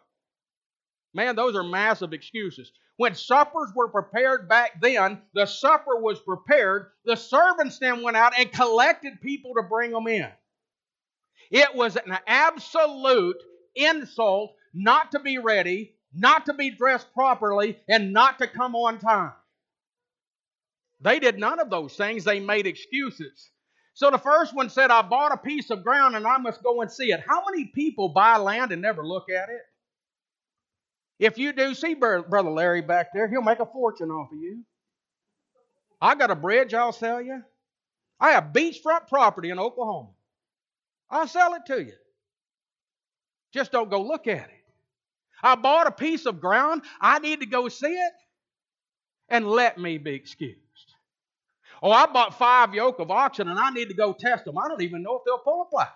Man, 1.14 1.36
those 1.36 1.54
are 1.56 1.62
massive 1.62 2.12
excuses. 2.12 2.72
When 2.96 3.14
suppers 3.14 3.72
were 3.74 3.88
prepared 3.88 4.48
back 4.48 4.80
then, 4.80 5.22
the 5.32 5.46
supper 5.46 5.96
was 5.96 6.20
prepared. 6.20 6.90
The 7.04 7.16
servants 7.16 7.78
then 7.78 8.02
went 8.02 8.16
out 8.16 8.38
and 8.38 8.52
collected 8.52 9.20
people 9.20 9.54
to 9.54 9.62
bring 9.62 9.90
them 9.90 10.06
in. 10.06 10.28
It 11.50 11.74
was 11.74 11.96
an 11.96 12.16
absolute 12.26 13.42
insult 13.74 14.54
not 14.72 15.12
to 15.12 15.20
be 15.20 15.38
ready, 15.38 15.94
not 16.12 16.46
to 16.46 16.54
be 16.54 16.70
dressed 16.70 17.12
properly, 17.14 17.78
and 17.88 18.12
not 18.12 18.38
to 18.38 18.46
come 18.46 18.74
on 18.76 18.98
time. 18.98 19.32
They 21.04 21.20
did 21.20 21.38
none 21.38 21.60
of 21.60 21.68
those 21.68 21.94
things, 21.94 22.24
they 22.24 22.40
made 22.40 22.66
excuses. 22.66 23.50
So 23.92 24.10
the 24.10 24.18
first 24.18 24.54
one 24.54 24.70
said, 24.70 24.90
I 24.90 25.02
bought 25.02 25.32
a 25.32 25.36
piece 25.36 25.70
of 25.70 25.84
ground 25.84 26.16
and 26.16 26.26
I 26.26 26.38
must 26.38 26.62
go 26.62 26.80
and 26.80 26.90
see 26.90 27.12
it. 27.12 27.22
How 27.28 27.44
many 27.48 27.66
people 27.66 28.08
buy 28.08 28.38
land 28.38 28.72
and 28.72 28.80
never 28.80 29.06
look 29.06 29.30
at 29.30 29.50
it? 29.50 29.60
If 31.18 31.38
you 31.38 31.52
do 31.52 31.74
see 31.74 31.94
Brother 31.94 32.50
Larry 32.50 32.80
back 32.80 33.08
there, 33.12 33.28
he'll 33.28 33.42
make 33.42 33.60
a 33.60 33.66
fortune 33.66 34.10
off 34.10 34.32
of 34.32 34.38
you. 34.38 34.64
I 36.00 36.14
got 36.14 36.30
a 36.30 36.34
bridge 36.34 36.74
I'll 36.74 36.90
sell 36.90 37.20
you. 37.20 37.42
I 38.18 38.30
have 38.32 38.52
beachfront 38.52 39.06
property 39.06 39.50
in 39.50 39.58
Oklahoma. 39.58 40.10
I'll 41.10 41.28
sell 41.28 41.54
it 41.54 41.66
to 41.66 41.84
you. 41.84 41.92
Just 43.52 43.70
don't 43.70 43.90
go 43.90 44.02
look 44.02 44.26
at 44.26 44.48
it. 44.48 44.64
I 45.42 45.54
bought 45.54 45.86
a 45.86 45.92
piece 45.92 46.24
of 46.24 46.40
ground. 46.40 46.82
I 47.00 47.18
need 47.18 47.40
to 47.40 47.46
go 47.46 47.68
see 47.68 47.92
it. 47.92 48.12
And 49.28 49.46
let 49.46 49.78
me 49.78 49.98
be 49.98 50.14
excused. 50.14 50.63
Oh, 51.82 51.90
I 51.90 52.06
bought 52.06 52.38
five 52.38 52.74
yoke 52.74 52.98
of 52.98 53.10
oxen 53.10 53.48
and 53.48 53.58
I 53.58 53.70
need 53.70 53.88
to 53.88 53.94
go 53.94 54.12
test 54.12 54.44
them. 54.44 54.58
I 54.58 54.68
don't 54.68 54.82
even 54.82 55.02
know 55.02 55.16
if 55.16 55.22
they'll 55.24 55.38
pull 55.38 55.62
a 55.62 55.64
plow. 55.66 55.88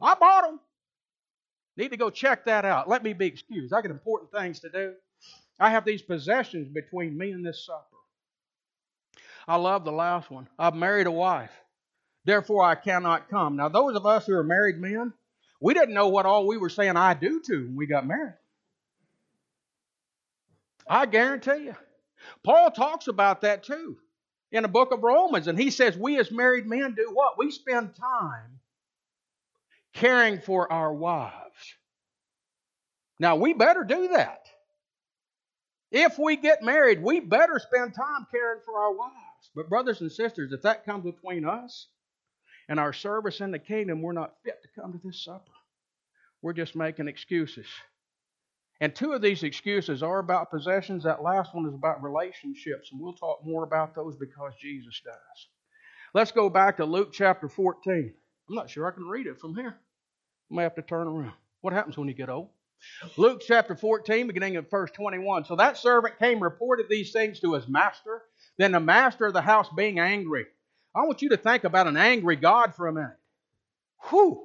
I 0.00 0.14
bought 0.14 0.44
them. 0.44 0.60
Need 1.76 1.90
to 1.90 1.96
go 1.96 2.10
check 2.10 2.46
that 2.46 2.64
out. 2.64 2.88
Let 2.88 3.02
me 3.02 3.12
be 3.12 3.26
excused. 3.26 3.72
I 3.72 3.82
got 3.82 3.90
important 3.90 4.32
things 4.32 4.60
to 4.60 4.70
do. 4.70 4.94
I 5.60 5.70
have 5.70 5.84
these 5.84 6.02
possessions 6.02 6.68
between 6.68 7.16
me 7.16 7.32
and 7.32 7.44
this 7.44 7.64
supper. 7.64 7.96
I 9.48 9.56
love 9.56 9.84
the 9.84 9.92
last 9.92 10.30
one. 10.30 10.48
I've 10.58 10.74
married 10.74 11.06
a 11.06 11.12
wife. 11.12 11.52
Therefore, 12.24 12.64
I 12.64 12.74
cannot 12.74 13.30
come. 13.30 13.56
Now, 13.56 13.68
those 13.68 13.94
of 13.94 14.04
us 14.04 14.26
who 14.26 14.34
are 14.34 14.42
married 14.42 14.78
men, 14.78 15.12
we 15.60 15.74
didn't 15.74 15.94
know 15.94 16.08
what 16.08 16.26
all 16.26 16.46
we 16.46 16.56
were 16.56 16.68
saying 16.68 16.96
I 16.96 17.14
do 17.14 17.40
to 17.40 17.66
when 17.66 17.76
we 17.76 17.86
got 17.86 18.06
married. 18.06 18.34
I 20.88 21.06
guarantee 21.06 21.66
you. 21.66 21.76
Paul 22.42 22.70
talks 22.70 23.06
about 23.06 23.42
that 23.42 23.62
too 23.62 23.98
in 24.52 24.62
the 24.62 24.68
book 24.68 24.92
of 24.92 25.02
Romans. 25.02 25.48
And 25.48 25.58
he 25.58 25.70
says, 25.70 25.96
We 25.96 26.18
as 26.18 26.30
married 26.30 26.66
men 26.66 26.94
do 26.94 27.10
what? 27.12 27.38
We 27.38 27.50
spend 27.50 27.94
time 27.94 28.60
caring 29.94 30.40
for 30.40 30.70
our 30.72 30.92
wives. 30.92 31.34
Now, 33.18 33.36
we 33.36 33.54
better 33.54 33.82
do 33.82 34.08
that. 34.08 34.46
If 35.90 36.18
we 36.18 36.36
get 36.36 36.62
married, 36.62 37.02
we 37.02 37.20
better 37.20 37.58
spend 37.58 37.94
time 37.94 38.26
caring 38.30 38.60
for 38.64 38.78
our 38.78 38.92
wives. 38.92 39.14
But, 39.54 39.68
brothers 39.68 40.00
and 40.00 40.12
sisters, 40.12 40.52
if 40.52 40.62
that 40.62 40.84
comes 40.84 41.04
between 41.04 41.46
us 41.46 41.86
and 42.68 42.78
our 42.78 42.92
service 42.92 43.40
in 43.40 43.52
the 43.52 43.58
kingdom, 43.58 44.02
we're 44.02 44.12
not 44.12 44.34
fit 44.44 44.60
to 44.62 44.80
come 44.80 44.92
to 44.92 45.00
this 45.02 45.24
supper. 45.24 45.52
We're 46.42 46.52
just 46.52 46.76
making 46.76 47.08
excuses. 47.08 47.66
And 48.80 48.94
two 48.94 49.12
of 49.12 49.22
these 49.22 49.42
excuses 49.42 50.02
are 50.02 50.18
about 50.18 50.50
possessions. 50.50 51.04
That 51.04 51.22
last 51.22 51.54
one 51.54 51.66
is 51.66 51.74
about 51.74 52.02
relationships, 52.02 52.90
and 52.92 53.00
we'll 53.00 53.14
talk 53.14 53.40
more 53.44 53.64
about 53.64 53.94
those 53.94 54.16
because 54.16 54.52
Jesus 54.60 55.00
does. 55.04 55.46
Let's 56.12 56.32
go 56.32 56.50
back 56.50 56.76
to 56.76 56.84
Luke 56.84 57.12
chapter 57.12 57.48
14. 57.48 58.12
I'm 58.48 58.54
not 58.54 58.70
sure 58.70 58.86
I 58.86 58.90
can 58.90 59.08
read 59.08 59.26
it 59.26 59.40
from 59.40 59.54
here. 59.54 59.76
I 60.50 60.54
may 60.54 60.62
have 60.62 60.74
to 60.76 60.82
turn 60.82 61.06
around. 61.06 61.32
What 61.62 61.72
happens 61.72 61.96
when 61.96 62.08
you 62.08 62.14
get 62.14 62.28
old? 62.28 62.48
Luke 63.16 63.42
chapter 63.46 63.74
14, 63.74 64.26
beginning 64.26 64.56
at 64.56 64.70
verse 64.70 64.90
21. 64.90 65.46
So 65.46 65.56
that 65.56 65.78
servant 65.78 66.18
came, 66.18 66.42
reported 66.42 66.86
these 66.88 67.12
things 67.12 67.40
to 67.40 67.54
his 67.54 67.66
master. 67.66 68.22
Then 68.58 68.72
the 68.72 68.80
master 68.80 69.26
of 69.26 69.32
the 69.32 69.40
house, 69.40 69.68
being 69.74 69.98
angry, 69.98 70.46
I 70.94 71.00
want 71.00 71.22
you 71.22 71.30
to 71.30 71.36
think 71.36 71.64
about 71.64 71.86
an 71.86 71.96
angry 71.96 72.36
God 72.36 72.74
for 72.74 72.86
a 72.86 72.92
minute. 72.92 73.18
Whew. 74.10 74.42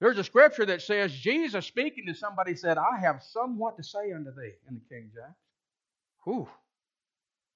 There's 0.00 0.18
a 0.18 0.24
scripture 0.24 0.66
that 0.66 0.82
says 0.82 1.12
Jesus 1.12 1.64
speaking 1.66 2.06
to 2.06 2.14
somebody 2.14 2.54
said, 2.54 2.76
I 2.76 3.00
have 3.00 3.22
somewhat 3.22 3.76
to 3.78 3.82
say 3.82 4.12
unto 4.12 4.30
thee 4.30 4.52
in 4.68 4.74
the 4.74 4.94
King 4.94 5.10
James. 5.14 5.34
Whew. 6.24 6.48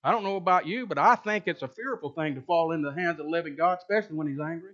I 0.02 0.10
don't 0.10 0.24
know 0.24 0.36
about 0.36 0.66
you, 0.66 0.86
but 0.86 0.96
I 0.96 1.16
think 1.16 1.44
it's 1.46 1.62
a 1.62 1.68
fearful 1.68 2.10
thing 2.10 2.36
to 2.36 2.40
fall 2.40 2.72
into 2.72 2.88
the 2.88 2.94
hands 2.98 3.20
of 3.20 3.26
the 3.26 3.30
living 3.30 3.56
God, 3.56 3.78
especially 3.78 4.16
when 4.16 4.28
he's 4.28 4.40
angry. 4.40 4.72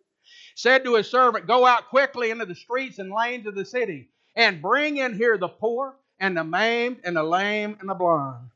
Said 0.55 0.85
to 0.85 0.95
his 0.95 1.11
servant, 1.11 1.49
Go 1.49 1.67
out 1.67 1.89
quickly 1.89 2.31
into 2.31 2.47
the 2.47 2.55
streets 2.55 3.01
and 3.01 3.13
lanes 3.13 3.47
of 3.47 3.57
the 3.57 3.65
city, 3.65 4.11
and 4.37 4.63
bring 4.63 4.99
in 4.99 5.15
here 5.15 5.37
the 5.37 5.49
poor, 5.49 5.97
and 6.21 6.37
the 6.37 6.45
maimed, 6.45 6.99
and 7.03 7.17
the 7.17 7.23
lame, 7.25 7.77
and 7.81 7.89
the 7.89 7.95
blind. 7.95 8.51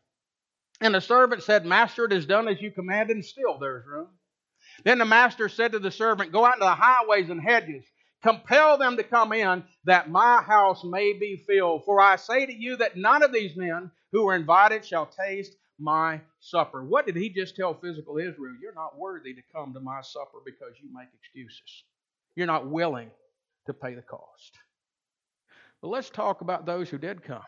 And 0.81 0.95
the 0.95 1.01
servant 1.01 1.43
said, 1.43 1.67
Master, 1.67 2.05
it 2.05 2.13
is 2.13 2.27
done 2.27 2.47
as 2.47 2.61
you 2.61 2.71
commanded, 2.71 3.17
and 3.17 3.25
still 3.25 3.59
there's 3.59 3.87
room. 3.87 4.09
Then 4.85 4.99
the 4.99 5.05
master 5.05 5.49
said 5.49 5.73
to 5.73 5.81
the 5.81 5.91
servant, 5.91 6.33
Go 6.33 6.45
out 6.45 6.55
into 6.55 6.67
the 6.67 6.75
highways 6.75 7.29
and 7.29 7.41
hedges 7.41 7.85
Compel 8.23 8.77
them 8.77 8.97
to 8.97 9.03
come 9.03 9.33
in 9.33 9.65
that 9.85 10.11
my 10.11 10.43
house 10.43 10.85
may 10.85 11.15
be 11.15 11.43
filled. 11.47 11.85
For 11.85 12.01
I 12.01 12.17
say 12.17 12.47
to 12.47 12.53
you 12.53 12.77
that 12.77 12.97
none 12.97 13.23
of 13.23 13.33
these 13.33 13.57
men 13.57 13.91
who 14.13 14.29
are 14.29 14.35
invited 14.35 14.85
shall 14.85 15.07
taste 15.07 15.57
my 15.79 16.21
supper. 16.41 16.85
What 16.85 17.07
did 17.07 17.17
he 17.17 17.31
just 17.31 17.57
tell 17.57 17.75
physical 17.75 18.19
Israel? 18.19 18.55
You're 18.61 18.75
not 18.75 18.99
worthy 18.99 19.33
to 19.35 19.43
come 19.55 19.73
to 19.73 19.81
my 19.81 20.03
supper 20.03 20.39
because 20.45 20.75
you 20.83 20.91
make 20.93 21.09
excuses. 21.19 21.85
You're 22.37 22.47
not 22.47 22.69
willing 22.69 23.11
to 23.67 23.73
pay 23.73 23.95
the 23.95 24.03
cost. 24.03 24.59
But 25.81 25.89
let's 25.89 26.11
talk 26.11 26.43
about 26.43 26.67
those 26.67 26.91
who 26.91 26.99
did 26.99 27.23
come. 27.25 27.43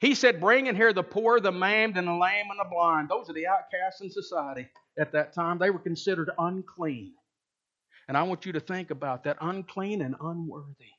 He 0.00 0.14
said, 0.14 0.40
Bring 0.40 0.66
in 0.66 0.76
here 0.76 0.92
the 0.92 1.02
poor, 1.02 1.40
the 1.40 1.52
maimed, 1.52 1.96
and 1.96 2.06
the 2.06 2.12
lame, 2.12 2.46
and 2.50 2.58
the 2.58 2.68
blind. 2.70 3.08
Those 3.08 3.28
are 3.30 3.34
the 3.34 3.46
outcasts 3.46 4.00
in 4.02 4.10
society 4.10 4.68
at 4.98 5.12
that 5.12 5.32
time. 5.34 5.58
They 5.58 5.70
were 5.70 5.78
considered 5.78 6.30
unclean. 6.38 7.14
And 8.08 8.16
I 8.16 8.22
want 8.24 8.46
you 8.46 8.52
to 8.52 8.60
think 8.60 8.90
about 8.90 9.24
that 9.24 9.38
unclean 9.40 10.02
and 10.02 10.14
unworthy 10.20 10.92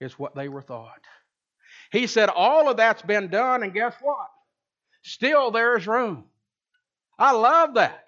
is 0.00 0.18
what 0.18 0.34
they 0.34 0.48
were 0.48 0.62
thought. 0.62 1.00
He 1.92 2.06
said, 2.06 2.28
All 2.28 2.68
of 2.70 2.76
that's 2.76 3.02
been 3.02 3.28
done, 3.28 3.62
and 3.62 3.74
guess 3.74 3.94
what? 4.00 4.28
Still 5.02 5.50
there's 5.50 5.86
room. 5.86 6.24
I 7.18 7.32
love 7.32 7.74
that. 7.74 8.04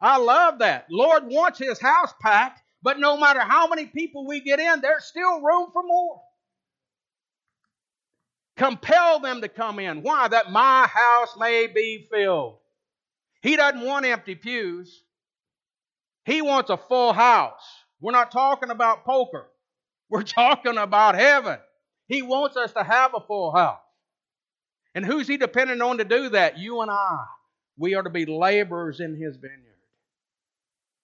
I 0.00 0.18
love 0.18 0.58
that. 0.60 0.86
Lord 0.90 1.24
wants 1.26 1.58
his 1.58 1.80
house 1.80 2.12
packed, 2.20 2.60
but 2.82 2.98
no 2.98 3.16
matter 3.16 3.40
how 3.40 3.68
many 3.68 3.86
people 3.86 4.26
we 4.26 4.40
get 4.40 4.60
in, 4.60 4.80
there's 4.80 5.04
still 5.04 5.40
room 5.40 5.68
for 5.72 5.82
more. 5.82 6.22
Compel 8.56 9.20
them 9.20 9.40
to 9.40 9.48
come 9.48 9.78
in. 9.78 10.02
Why? 10.02 10.28
That 10.28 10.52
my 10.52 10.86
house 10.86 11.34
may 11.38 11.66
be 11.66 12.08
filled. 12.10 12.58
He 13.42 13.56
doesn't 13.56 13.80
want 13.80 14.04
empty 14.04 14.34
pews. 14.34 15.02
He 16.30 16.42
wants 16.42 16.70
a 16.70 16.76
full 16.76 17.12
house. 17.12 17.60
We're 18.00 18.12
not 18.12 18.30
talking 18.30 18.70
about 18.70 19.04
poker. 19.04 19.48
We're 20.08 20.22
talking 20.42 20.78
about 20.78 21.16
heaven. 21.16 21.58
He 22.06 22.22
wants 22.22 22.56
us 22.56 22.72
to 22.74 22.84
have 22.84 23.14
a 23.14 23.20
full 23.20 23.50
house. 23.50 23.80
And 24.94 25.04
who's 25.04 25.26
he 25.26 25.36
dependent 25.36 25.82
on 25.82 25.98
to 25.98 26.04
do 26.04 26.28
that? 26.30 26.56
You 26.58 26.82
and 26.82 26.90
I. 26.90 27.24
We 27.76 27.94
are 27.94 28.02
to 28.02 28.10
be 28.10 28.26
laborers 28.26 29.00
in 29.00 29.16
his 29.16 29.36
vineyard. 29.36 29.58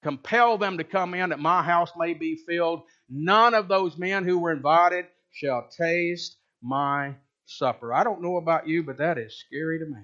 Compel 0.02 0.58
them 0.58 0.78
to 0.78 0.84
come 0.84 1.14
in 1.14 1.30
that 1.30 1.40
my 1.40 1.62
house 1.62 1.90
may 1.96 2.14
be 2.14 2.36
filled. 2.36 2.82
None 3.08 3.54
of 3.54 3.66
those 3.66 3.96
men 3.96 4.24
who 4.24 4.38
were 4.38 4.52
invited 4.52 5.06
shall 5.32 5.68
taste 5.76 6.36
my 6.62 7.14
supper. 7.46 7.92
I 7.92 8.04
don't 8.04 8.22
know 8.22 8.36
about 8.36 8.68
you, 8.68 8.84
but 8.84 8.98
that 8.98 9.18
is 9.18 9.36
scary 9.36 9.80
to 9.80 9.86
me. 9.86 10.02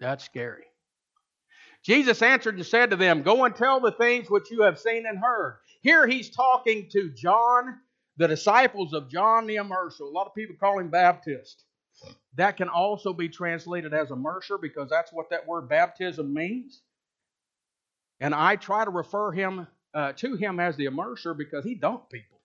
That's 0.00 0.24
scary. 0.24 0.64
Jesus 1.82 2.22
answered 2.22 2.56
and 2.56 2.66
said 2.66 2.90
to 2.90 2.96
them, 2.96 3.22
Go 3.22 3.44
and 3.44 3.54
tell 3.54 3.80
the 3.80 3.92
things 3.92 4.30
which 4.30 4.50
you 4.50 4.62
have 4.62 4.78
seen 4.78 5.04
and 5.06 5.18
heard. 5.18 5.58
Here 5.82 6.06
he's 6.06 6.30
talking 6.30 6.88
to 6.92 7.10
John, 7.10 7.78
the 8.16 8.28
disciples 8.28 8.92
of 8.92 9.10
John 9.10 9.46
the 9.46 9.56
Immerser. 9.56 10.00
A 10.00 10.04
lot 10.04 10.26
of 10.26 10.34
people 10.34 10.56
call 10.58 10.78
him 10.78 10.90
Baptist. 10.90 11.64
That 12.36 12.56
can 12.56 12.68
also 12.68 13.12
be 13.12 13.28
translated 13.28 13.92
as 13.92 14.08
immerser 14.08 14.60
because 14.60 14.88
that's 14.88 15.12
what 15.12 15.30
that 15.30 15.46
word 15.46 15.68
baptism 15.68 16.32
means. 16.32 16.82
And 18.20 18.34
I 18.34 18.56
try 18.56 18.84
to 18.84 18.90
refer 18.90 19.32
him 19.32 19.66
uh, 19.92 20.12
to 20.14 20.36
him 20.36 20.58
as 20.58 20.76
the 20.76 20.86
immerser 20.86 21.36
because 21.36 21.64
he 21.64 21.78
dunked 21.78 22.10
people. 22.10 22.40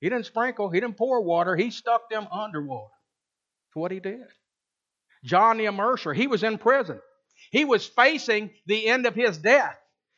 He 0.00 0.08
didn't 0.08 0.26
sprinkle, 0.26 0.68
he 0.70 0.80
didn't 0.80 0.96
pour 0.96 1.22
water, 1.22 1.56
he 1.56 1.70
stuck 1.70 2.10
them 2.10 2.26
underwater. 2.30 2.92
That's 3.68 3.80
what 3.80 3.92
he 3.92 4.00
did. 4.00 4.26
John 5.24 5.56
the 5.56 5.66
Immerser, 5.66 6.14
he 6.14 6.26
was 6.26 6.42
in 6.42 6.58
prison. 6.58 7.00
He 7.52 7.66
was 7.66 7.86
facing 7.86 8.50
the 8.66 8.86
end 8.88 9.06
of 9.06 9.14
his 9.14 9.36
death 9.36 9.76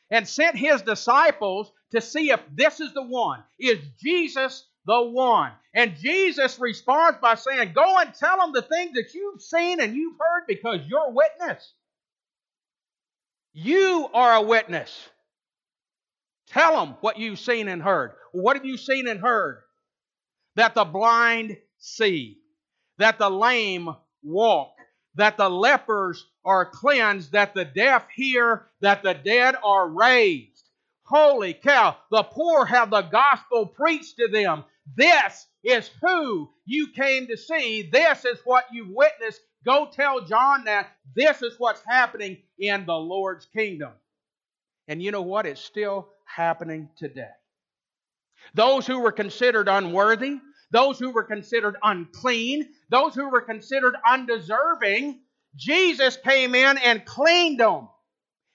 and 0.09 0.27
sent 0.27 0.55
his 0.55 0.81
disciples 0.81 1.69
to 1.91 1.99
see 1.99 2.31
if 2.31 2.39
this 2.53 2.79
is 2.79 2.93
the 2.93 3.03
one. 3.03 3.43
Is 3.59 3.79
Jesus 4.01 4.65
the 4.85 5.01
one? 5.03 5.51
And 5.73 5.97
Jesus 5.97 6.57
responds 6.59 7.19
by 7.21 7.35
saying, 7.35 7.73
Go 7.73 7.97
and 7.99 8.13
tell 8.13 8.37
them 8.37 8.53
the 8.53 8.61
things 8.61 8.93
that 8.93 9.13
you've 9.13 9.41
seen 9.41 9.81
and 9.81 9.93
you've 9.93 10.17
heard 10.17 10.45
because 10.47 10.79
you're 10.87 11.09
a 11.09 11.11
witness. 11.11 11.73
You 13.51 14.07
are 14.13 14.35
a 14.35 14.41
witness. 14.41 15.09
Tell 16.47 16.85
them 16.85 16.95
what 17.01 17.19
you've 17.19 17.39
seen 17.39 17.67
and 17.67 17.83
heard. 17.83 18.13
What 18.31 18.55
have 18.55 18.65
you 18.65 18.77
seen 18.77 19.09
and 19.09 19.19
heard? 19.19 19.61
That 20.55 20.73
the 20.73 20.85
blind 20.85 21.57
see, 21.79 22.37
that 22.97 23.19
the 23.19 23.29
lame 23.29 23.89
walk, 24.23 24.74
that 25.15 25.37
the 25.37 25.49
lepers 25.49 26.25
are 26.43 26.65
cleansed, 26.65 27.31
that 27.31 27.53
the 27.53 27.65
deaf 27.65 28.05
hear, 28.13 28.67
that 28.81 29.03
the 29.03 29.13
dead 29.13 29.55
are 29.63 29.87
raised. 29.87 30.69
Holy 31.03 31.53
cow, 31.53 31.95
the 32.11 32.23
poor 32.23 32.65
have 32.65 32.89
the 32.89 33.01
gospel 33.01 33.65
preached 33.65 34.17
to 34.17 34.27
them. 34.27 34.63
This 34.95 35.47
is 35.63 35.89
who 36.01 36.49
you 36.65 36.87
came 36.91 37.27
to 37.27 37.37
see. 37.37 37.89
This 37.91 38.25
is 38.25 38.39
what 38.43 38.65
you've 38.71 38.89
witnessed. 38.89 39.41
Go 39.63 39.87
tell 39.91 40.21
John 40.21 40.65
that 40.65 40.91
this 41.15 41.41
is 41.41 41.55
what's 41.57 41.81
happening 41.87 42.37
in 42.59 42.85
the 42.85 42.95
Lord's 42.95 43.45
kingdom. 43.45 43.91
And 44.87 45.01
you 45.01 45.11
know 45.11 45.23
what? 45.23 45.45
It's 45.47 45.61
still 45.61 46.09
happening 46.25 46.89
today. 46.97 47.31
Those 48.53 48.85
who 48.85 48.99
were 48.99 49.11
considered 49.11 49.67
unworthy, 49.67 50.39
those 50.71 50.99
who 50.99 51.11
were 51.11 51.23
considered 51.23 51.75
unclean, 51.83 52.67
those 52.89 53.15
who 53.15 53.29
were 53.29 53.41
considered 53.41 53.95
undeserving, 54.09 55.19
Jesus 55.55 56.17
came 56.17 56.55
in 56.55 56.77
and 56.77 57.05
cleaned 57.05 57.59
them. 57.59 57.87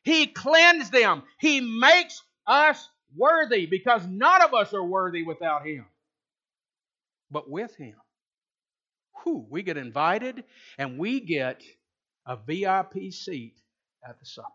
He 0.02 0.26
cleansed 0.26 0.92
them. 0.92 1.22
He 1.38 1.60
makes 1.60 2.22
us 2.46 2.88
worthy 3.16 3.66
because 3.66 4.06
none 4.06 4.42
of 4.42 4.54
us 4.54 4.72
are 4.74 4.84
worthy 4.84 5.22
without 5.22 5.66
Him. 5.66 5.86
But 7.30 7.48
with 7.48 7.74
Him, 7.76 7.96
whew, 9.22 9.46
we 9.48 9.62
get 9.62 9.76
invited 9.76 10.44
and 10.78 10.98
we 10.98 11.20
get 11.20 11.62
a 12.26 12.36
VIP 12.36 13.12
seat 13.12 13.54
at 14.06 14.18
the 14.18 14.26
supper. 14.26 14.48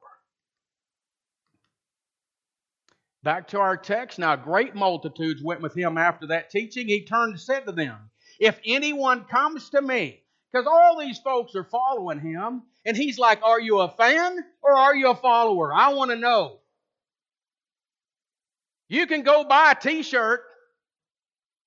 Back 3.26 3.48
to 3.48 3.60
our 3.60 3.76
text. 3.76 4.20
Now, 4.20 4.36
great 4.36 4.76
multitudes 4.76 5.42
went 5.42 5.62
with 5.62 5.76
him 5.76 5.98
after 5.98 6.28
that 6.28 6.52
teaching. 6.52 6.88
He 6.88 7.06
turned 7.06 7.32
and 7.32 7.42
said 7.42 7.66
to 7.66 7.72
them, 7.72 7.98
If 8.40 8.60
anyone 8.64 9.26
comes 9.26 9.72
to 9.72 9.82
me, 9.82 10.22
because 10.52 10.68
all 10.68 11.00
these 11.00 11.18
folks 11.18 11.56
are 11.56 11.64
following 11.64 12.20
him, 12.20 12.62
and 12.86 12.96
he's 12.96 13.18
like, 13.18 13.42
Are 13.42 13.60
you 13.60 13.80
a 13.80 13.90
fan 13.90 14.38
or 14.62 14.74
are 14.74 14.96
you 14.96 15.10
a 15.10 15.16
follower? 15.16 15.74
I 15.74 15.96
want 15.96 16.12
to 16.12 16.18
know. 16.18 16.60
You 18.90 19.08
can 19.08 19.24
go 19.24 19.44
buy 19.44 19.72
a 19.72 19.82
t 19.82 20.04
shirt 20.04 20.44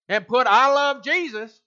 and 0.08 0.28
put, 0.28 0.46
I 0.46 0.72
love 0.72 1.02
Jesus, 1.02 1.60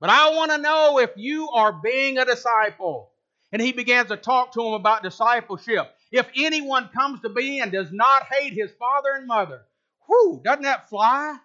but 0.00 0.08
I 0.08 0.34
want 0.34 0.52
to 0.52 0.58
know 0.58 0.98
if 1.00 1.10
you 1.16 1.50
are 1.50 1.70
being 1.70 2.16
a 2.16 2.24
disciple. 2.24 3.10
And 3.52 3.60
he 3.60 3.72
begins 3.72 4.08
to 4.08 4.16
talk 4.16 4.52
to 4.54 4.62
them 4.62 4.72
about 4.72 5.02
discipleship. 5.02 5.94
If 6.14 6.30
anyone 6.36 6.90
comes 6.96 7.22
to 7.22 7.28
me 7.28 7.60
and 7.60 7.72
does 7.72 7.90
not 7.90 8.28
hate 8.30 8.52
his 8.52 8.70
father 8.78 9.14
and 9.16 9.26
mother, 9.26 9.62
whew, 10.06 10.40
doesn't 10.44 10.62
that 10.62 10.88
fly 10.88 11.36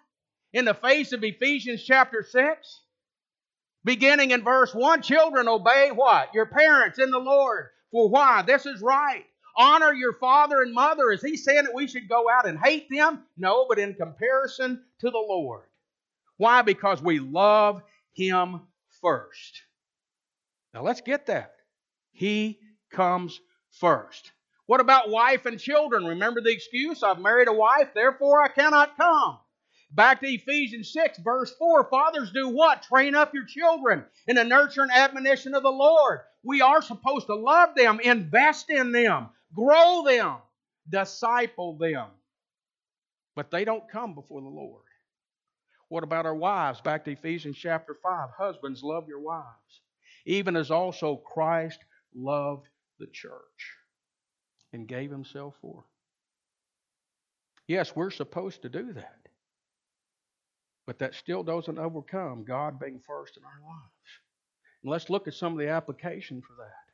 in 0.52 0.64
the 0.64 0.74
face 0.74 1.10
of 1.10 1.24
Ephesians 1.24 1.82
chapter 1.82 2.22
6? 2.22 2.80
Beginning 3.82 4.30
in 4.30 4.44
verse 4.44 4.72
1, 4.72 5.02
children, 5.02 5.48
obey 5.48 5.90
what? 5.92 6.32
Your 6.34 6.46
parents 6.46 7.00
in 7.00 7.10
the 7.10 7.18
Lord. 7.18 7.70
For 7.90 8.08
why? 8.08 8.42
This 8.42 8.64
is 8.64 8.80
right. 8.80 9.24
Honor 9.56 9.92
your 9.92 10.12
father 10.12 10.62
and 10.62 10.72
mother. 10.72 11.10
Is 11.10 11.20
he 11.20 11.36
saying 11.36 11.64
that 11.64 11.74
we 11.74 11.88
should 11.88 12.08
go 12.08 12.30
out 12.30 12.46
and 12.46 12.56
hate 12.56 12.88
them? 12.88 13.24
No, 13.36 13.66
but 13.68 13.80
in 13.80 13.94
comparison 13.94 14.84
to 15.00 15.10
the 15.10 15.18
Lord. 15.18 15.64
Why? 16.36 16.62
Because 16.62 17.02
we 17.02 17.18
love 17.18 17.82
him 18.12 18.60
first. 19.02 19.62
Now 20.72 20.82
let's 20.82 21.00
get 21.00 21.26
that. 21.26 21.56
He 22.12 22.60
comes 22.92 23.40
first. 23.72 24.30
What 24.70 24.78
about 24.80 25.10
wife 25.10 25.46
and 25.46 25.58
children? 25.58 26.04
Remember 26.04 26.40
the 26.40 26.52
excuse? 26.52 27.02
I've 27.02 27.18
married 27.18 27.48
a 27.48 27.52
wife, 27.52 27.88
therefore 27.92 28.40
I 28.40 28.46
cannot 28.46 28.96
come. 28.96 29.40
Back 29.90 30.20
to 30.20 30.28
Ephesians 30.28 30.92
6, 30.92 31.18
verse 31.24 31.52
4. 31.58 31.90
Fathers, 31.90 32.30
do 32.30 32.46
what? 32.50 32.84
Train 32.84 33.16
up 33.16 33.34
your 33.34 33.46
children 33.46 34.04
in 34.28 34.36
the 34.36 34.44
nurture 34.44 34.82
and 34.82 34.92
admonition 34.92 35.56
of 35.56 35.64
the 35.64 35.72
Lord. 35.72 36.20
We 36.44 36.60
are 36.60 36.82
supposed 36.82 37.26
to 37.26 37.34
love 37.34 37.70
them, 37.74 37.98
invest 37.98 38.70
in 38.70 38.92
them, 38.92 39.30
grow 39.52 40.04
them, 40.06 40.36
disciple 40.88 41.76
them. 41.76 42.06
But 43.34 43.50
they 43.50 43.64
don't 43.64 43.90
come 43.90 44.14
before 44.14 44.40
the 44.40 44.46
Lord. 44.46 44.84
What 45.88 46.04
about 46.04 46.26
our 46.26 46.34
wives? 46.36 46.80
Back 46.80 47.06
to 47.06 47.10
Ephesians 47.10 47.58
chapter 47.58 47.96
5. 48.00 48.28
Husbands, 48.38 48.84
love 48.84 49.08
your 49.08 49.18
wives, 49.18 49.80
even 50.26 50.54
as 50.54 50.70
also 50.70 51.16
Christ 51.16 51.80
loved 52.14 52.68
the 53.00 53.08
church 53.08 53.79
and 54.72 54.86
gave 54.86 55.10
himself 55.10 55.54
for. 55.60 55.84
Yes, 57.66 57.94
we're 57.94 58.10
supposed 58.10 58.62
to 58.62 58.68
do 58.68 58.92
that. 58.94 59.18
But 60.86 60.98
that 60.98 61.14
still 61.14 61.42
doesn't 61.42 61.78
overcome 61.78 62.44
God 62.44 62.80
being 62.80 63.00
first 63.06 63.36
in 63.36 63.44
our 63.44 63.60
lives. 63.64 64.10
And 64.82 64.90
let's 64.90 65.10
look 65.10 65.28
at 65.28 65.34
some 65.34 65.52
of 65.52 65.58
the 65.58 65.68
application 65.68 66.42
for 66.42 66.54
that. 66.58 66.90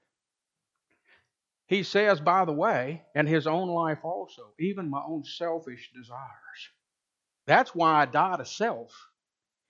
He 1.66 1.82
says, 1.82 2.20
by 2.20 2.44
the 2.44 2.52
way, 2.52 3.02
and 3.14 3.28
his 3.28 3.46
own 3.46 3.68
life 3.68 3.98
also, 4.04 4.52
even 4.60 4.90
my 4.90 5.02
own 5.06 5.24
selfish 5.24 5.90
desires. 5.94 6.70
That's 7.46 7.74
why 7.74 8.02
I 8.02 8.06
die 8.06 8.36
to 8.36 8.44
self 8.44 8.92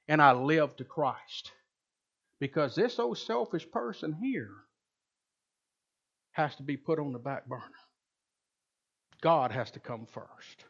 and 0.09 0.21
I 0.21 0.33
live 0.33 0.77
to 0.77 0.85
Christ. 0.85 1.53
Because 2.38 2.75
this 2.75 2.99
old 2.99 3.19
selfish 3.19 3.71
person 3.71 4.12
here 4.12 4.53
has 6.33 6.55
to 6.57 6.62
be 6.62 6.77
put 6.77 6.99
on 6.99 7.12
the 7.12 7.19
back 7.19 7.47
burner. 7.47 7.62
God 9.20 9.50
has 9.52 9.70
to 9.72 9.81
come 9.81 10.07
first. 10.07 10.64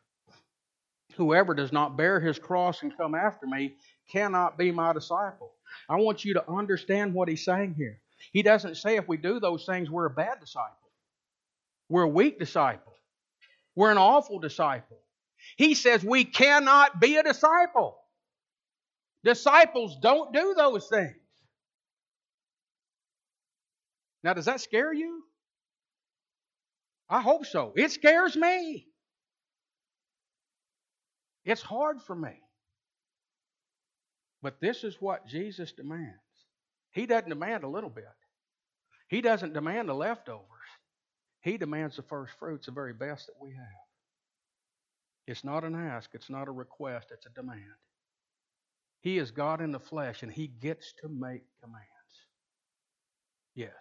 Whoever 1.16 1.54
does 1.54 1.72
not 1.72 1.96
bear 1.96 2.20
his 2.20 2.38
cross 2.38 2.82
and 2.82 2.96
come 2.96 3.14
after 3.14 3.46
me 3.46 3.74
cannot 4.11 4.59
be 4.59 4.70
my 4.70 4.92
disciple. 4.92 5.52
I 5.88 5.96
want 5.96 6.24
you 6.24 6.35
to 6.35 6.50
understand 6.50 7.14
what 7.14 7.28
he's 7.28 7.44
saying 7.44 7.74
here. 7.76 8.00
He 8.32 8.42
doesn't 8.42 8.76
say 8.76 8.96
if 8.96 9.09
we 9.09 9.16
do 9.16 9.40
those 9.40 9.64
things, 9.64 9.90
we're 9.90 10.06
a 10.06 10.11
bad 10.11 10.40
disciple. 10.40 10.90
We're 11.88 12.02
a 12.02 12.09
weak 12.09 12.38
disciple. 12.38 12.94
We're 13.74 13.90
an 13.90 13.98
awful 13.98 14.38
disciple. 14.38 14.98
He 15.56 15.74
says 15.74 16.04
we 16.04 16.24
cannot 16.24 17.00
be 17.00 17.16
a 17.16 17.22
disciple. 17.22 17.96
Disciples 19.24 19.96
don't 20.00 20.32
do 20.32 20.54
those 20.56 20.87
things. 20.88 21.14
Now, 24.22 24.35
does 24.35 24.46
that 24.46 24.61
scare 24.61 24.92
you? 24.92 25.26
I 27.09 27.21
hope 27.21 27.47
so. 27.47 27.73
It 27.77 27.90
scares 27.92 28.37
me. 28.37 28.87
It's 31.45 31.62
hard 31.62 32.03
for 32.03 32.16
me. 32.16 32.40
But 34.42 34.61
this 34.61 34.85
is 34.85 35.01
what 35.01 35.27
Jesus 35.27 35.73
demands. 35.73 36.19
He 36.92 37.07
doesn't 37.07 37.29
demand 37.29 37.64
a 37.64 37.69
little 37.69 37.90
bit, 37.90 38.05
He 39.09 39.21
doesn't 39.21 39.53
demand 39.53 39.88
the 39.88 39.95
leftovers. 39.95 40.47
He 41.42 41.59
demands 41.59 41.95
the 41.95 42.03
first 42.03 42.33
fruits, 42.40 42.66
the 42.66 42.73
very 42.73 42.92
best 42.92 43.27
that 43.27 43.40
we 43.40 43.51
have. 43.53 43.87
It's 45.29 45.45
not 45.45 45.62
an 45.62 45.77
ask, 45.77 46.11
it's 46.12 46.29
not 46.29 46.49
a 46.49 46.53
request, 46.53 47.12
it's 47.12 47.27
a 47.27 47.31
demand. 47.31 47.62
He 49.01 49.19
is 49.19 49.31
God 49.31 49.61
in 49.61 49.71
the 49.71 49.79
flesh, 49.79 50.25
and 50.25 50.33
He 50.33 50.49
gets 50.49 50.92
to 51.03 51.09
make 51.09 51.42
commands. 51.62 51.87
Yes. 53.55 53.75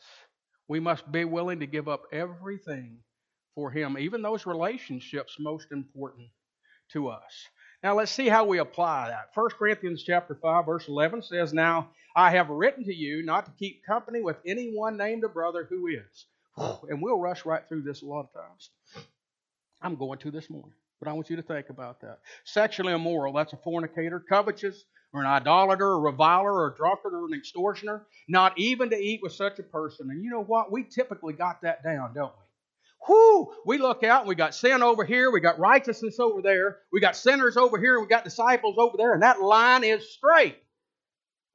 We 0.68 0.80
must 0.80 1.12
be 1.12 1.26
willing 1.26 1.60
to 1.62 1.68
give 1.68 1.88
up 1.88 2.04
everything 2.12 3.00
for 3.56 3.72
Him, 3.72 3.98
even 3.98 4.22
those 4.22 4.46
relationships 4.46 5.38
most 5.40 5.72
important 5.72 6.28
to 6.92 7.08
us. 7.08 7.48
Now 7.82 7.96
let's 7.96 8.12
see 8.12 8.28
how 8.28 8.46
we 8.46 8.60
apply 8.60 9.10
that. 9.10 9.30
1 9.34 9.50
Corinthians 9.58 10.04
chapter 10.04 10.36
5 10.36 10.66
verse 10.66 10.88
11 10.88 11.22
says, 11.24 11.54
"Now 11.54 11.92
I 12.16 12.32
have 12.32 12.50
written 12.50 12.84
to 12.84 12.94
you 12.94 13.24
not 13.24 13.46
to 13.46 13.52
keep 13.60 13.86
company 13.86 14.22
with 14.22 14.38
anyone 14.46 14.98
named 14.98 15.24
a 15.24 15.30
brother 15.30 15.66
who 15.66 15.88
is." 15.88 16.26
And 16.58 17.02
we'll 17.02 17.20
rush 17.20 17.46
right 17.46 17.68
through 17.68 17.82
this 17.82 18.02
a 18.02 18.06
lot 18.06 18.22
of 18.26 18.34
times. 18.34 18.70
I'm 19.82 19.96
going 19.96 20.20
to 20.20 20.32
this 20.32 20.50
morning, 20.50 20.74
but 21.00 21.10
I 21.10 21.14
want 21.14 21.30
you 21.30 21.36
to 21.36 21.42
think 21.42 21.70
about 21.70 22.00
that. 22.02 22.20
Sexually 22.46 22.94
immoral, 22.94 23.34
that's 23.34 23.54
a 23.54 23.58
fornicator, 23.58 24.20
covetous, 24.20 24.86
or 25.14 25.22
an 25.22 25.28
idolater, 25.28 25.92
a 25.92 26.00
reviler, 26.00 26.54
or 26.54 26.68
a 26.72 26.76
drunkard, 26.76 27.14
or 27.14 27.26
an 27.26 27.34
extortioner, 27.34 28.06
not 28.28 28.58
even 28.58 28.90
to 28.90 28.98
eat 28.98 29.22
with 29.22 29.34
such 29.34 29.60
a 29.60 29.64
person. 29.64 30.10
And 30.10 30.24
you 30.24 30.30
know 30.30 30.44
what? 30.44 30.72
We 30.72 30.84
typically 30.84 31.34
got 31.34 31.62
that 31.62 31.84
down, 31.84 32.14
don't 32.14 32.34
we? 32.38 32.45
Whoo! 33.08 33.52
We 33.66 33.78
look 33.78 34.04
out 34.04 34.22
and 34.22 34.30
we 34.30 34.36
got 34.36 34.56
sin 34.56 34.82
over 34.82 35.04
here, 35.06 35.32
we 35.32 35.40
got 35.40 35.60
righteousness 35.60 36.20
over 36.20 36.42
there, 36.42 36.80
we 36.92 37.00
got 37.00 37.16
sinners 37.16 37.58
over 37.58 37.80
here, 37.80 37.96
and 37.96 38.04
we 38.04 38.10
got 38.10 38.24
disciples 38.24 38.76
over 38.78 38.98
there, 38.98 39.14
and 39.14 39.22
that 39.24 39.42
line 39.42 39.84
is 39.84 40.12
straight. 40.12 40.58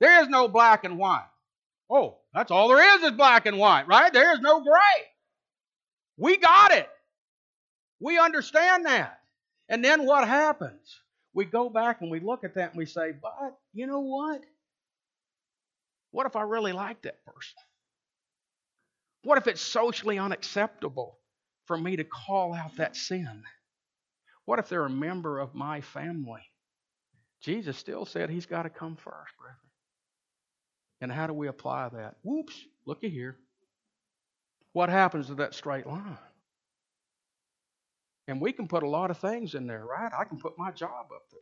There 0.00 0.22
is 0.22 0.28
no 0.28 0.48
black 0.48 0.84
and 0.84 0.98
white. 0.98 1.26
Oh, 1.90 2.18
that's 2.32 2.50
all 2.50 2.68
there 2.68 2.96
is 2.96 3.02
is 3.02 3.12
black 3.12 3.46
and 3.46 3.58
white, 3.58 3.88
right? 3.88 4.12
There 4.12 4.32
is 4.32 4.40
no 4.40 4.62
gray. 4.62 5.06
We 6.16 6.36
got 6.36 6.72
it. 6.72 6.88
We 8.00 8.18
understand 8.18 8.86
that. 8.86 9.20
And 9.68 9.84
then 9.84 10.06
what 10.06 10.26
happens? 10.26 11.00
We 11.34 11.44
go 11.44 11.68
back 11.68 12.00
and 12.00 12.10
we 12.10 12.20
look 12.20 12.44
at 12.44 12.54
that 12.54 12.70
and 12.70 12.78
we 12.78 12.86
say, 12.86 13.12
but 13.20 13.56
you 13.72 13.86
know 13.86 14.00
what? 14.00 14.40
What 16.12 16.26
if 16.26 16.36
I 16.36 16.42
really 16.42 16.72
like 16.72 17.02
that 17.02 17.24
person? 17.24 17.56
What 19.22 19.38
if 19.38 19.46
it's 19.46 19.60
socially 19.60 20.18
unacceptable 20.18 21.19
for 21.70 21.78
me 21.78 21.94
to 21.94 22.02
call 22.02 22.52
out 22.52 22.74
that 22.78 22.96
sin? 22.96 23.44
What 24.44 24.58
if 24.58 24.68
they're 24.68 24.86
a 24.86 24.90
member 24.90 25.38
of 25.38 25.54
my 25.54 25.80
family? 25.80 26.40
Jesus 27.40 27.76
still 27.76 28.04
said 28.04 28.28
he's 28.28 28.46
got 28.46 28.64
to 28.64 28.70
come 28.70 28.96
first, 28.96 29.36
brethren. 29.38 29.56
And 31.00 31.12
how 31.12 31.28
do 31.28 31.32
we 31.32 31.46
apply 31.46 31.90
that? 31.90 32.16
Whoops, 32.24 32.60
looky 32.86 33.08
here. 33.08 33.36
What 34.72 34.88
happens 34.88 35.28
to 35.28 35.36
that 35.36 35.54
straight 35.54 35.86
line? 35.86 36.18
And 38.26 38.40
we 38.40 38.50
can 38.50 38.66
put 38.66 38.82
a 38.82 38.88
lot 38.88 39.12
of 39.12 39.18
things 39.18 39.54
in 39.54 39.68
there, 39.68 39.86
right? 39.86 40.10
I 40.12 40.24
can 40.24 40.38
put 40.38 40.58
my 40.58 40.72
job 40.72 41.06
up 41.14 41.22
there. 41.30 41.40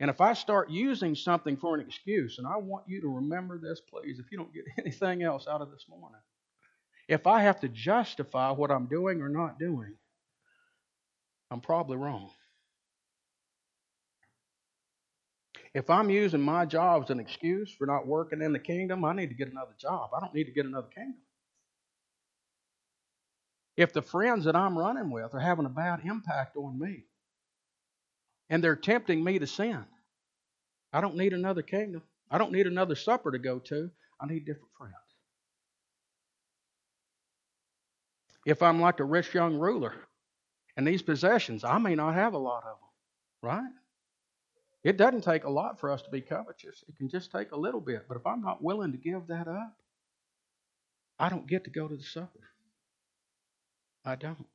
And 0.00 0.10
if 0.10 0.20
I 0.20 0.32
start 0.32 0.68
using 0.68 1.14
something 1.14 1.56
for 1.56 1.76
an 1.76 1.80
excuse, 1.80 2.38
and 2.38 2.46
I 2.48 2.56
want 2.56 2.88
you 2.88 3.00
to 3.02 3.08
remember 3.08 3.56
this, 3.56 3.80
please, 3.88 4.18
if 4.18 4.32
you 4.32 4.38
don't 4.38 4.52
get 4.52 4.64
anything 4.84 5.22
else 5.22 5.46
out 5.46 5.62
of 5.62 5.70
this 5.70 5.84
morning, 5.88 6.18
if 7.08 7.26
I 7.26 7.40
have 7.42 7.60
to 7.60 7.68
justify 7.68 8.50
what 8.50 8.70
I'm 8.70 8.86
doing 8.86 9.20
or 9.22 9.28
not 9.28 9.58
doing, 9.58 9.94
I'm 11.50 11.60
probably 11.60 11.96
wrong. 11.96 12.30
If 15.74 15.90
I'm 15.90 16.10
using 16.10 16.40
my 16.40 16.64
job 16.64 17.04
as 17.04 17.10
an 17.10 17.20
excuse 17.20 17.70
for 17.70 17.86
not 17.86 18.06
working 18.06 18.40
in 18.40 18.52
the 18.52 18.58
kingdom, 18.58 19.04
I 19.04 19.12
need 19.12 19.28
to 19.28 19.34
get 19.34 19.50
another 19.50 19.74
job. 19.78 20.10
I 20.16 20.20
don't 20.20 20.34
need 20.34 20.44
to 20.44 20.52
get 20.52 20.64
another 20.64 20.88
kingdom. 20.88 21.20
If 23.76 23.92
the 23.92 24.00
friends 24.00 24.46
that 24.46 24.56
I'm 24.56 24.76
running 24.76 25.10
with 25.10 25.34
are 25.34 25.40
having 25.40 25.66
a 25.66 25.70
bad 25.70 26.00
impact 26.04 26.56
on 26.56 26.78
me 26.78 27.04
and 28.48 28.64
they're 28.64 28.74
tempting 28.74 29.22
me 29.22 29.38
to 29.38 29.46
sin, 29.46 29.84
I 30.92 31.02
don't 31.02 31.16
need 31.16 31.34
another 31.34 31.62
kingdom. 31.62 32.02
I 32.30 32.38
don't 32.38 32.52
need 32.52 32.66
another 32.66 32.94
supper 32.94 33.30
to 33.30 33.38
go 33.38 33.58
to. 33.58 33.90
I 34.18 34.26
need 34.26 34.46
different 34.46 34.72
friends. 34.78 34.94
If 38.46 38.62
I'm 38.62 38.80
like 38.80 39.00
a 39.00 39.04
rich 39.04 39.34
young 39.34 39.58
ruler 39.58 39.92
and 40.76 40.86
these 40.86 41.02
possessions, 41.02 41.64
I 41.64 41.78
may 41.78 41.96
not 41.96 42.14
have 42.14 42.32
a 42.32 42.38
lot 42.38 42.62
of 42.62 42.78
them, 42.78 42.88
right? 43.42 43.72
It 44.84 44.96
doesn't 44.96 45.24
take 45.24 45.42
a 45.42 45.50
lot 45.50 45.80
for 45.80 45.90
us 45.90 46.00
to 46.02 46.10
be 46.10 46.20
covetous. 46.20 46.84
It 46.88 46.96
can 46.96 47.08
just 47.08 47.32
take 47.32 47.50
a 47.50 47.56
little 47.56 47.80
bit. 47.80 48.06
But 48.06 48.16
if 48.16 48.24
I'm 48.24 48.40
not 48.40 48.62
willing 48.62 48.92
to 48.92 48.98
give 48.98 49.26
that 49.26 49.48
up, 49.48 49.76
I 51.18 51.28
don't 51.28 51.48
get 51.48 51.64
to 51.64 51.70
go 51.70 51.88
to 51.88 51.96
the 51.96 52.04
supper. 52.04 52.38
I 54.04 54.14
don't. 54.14 54.46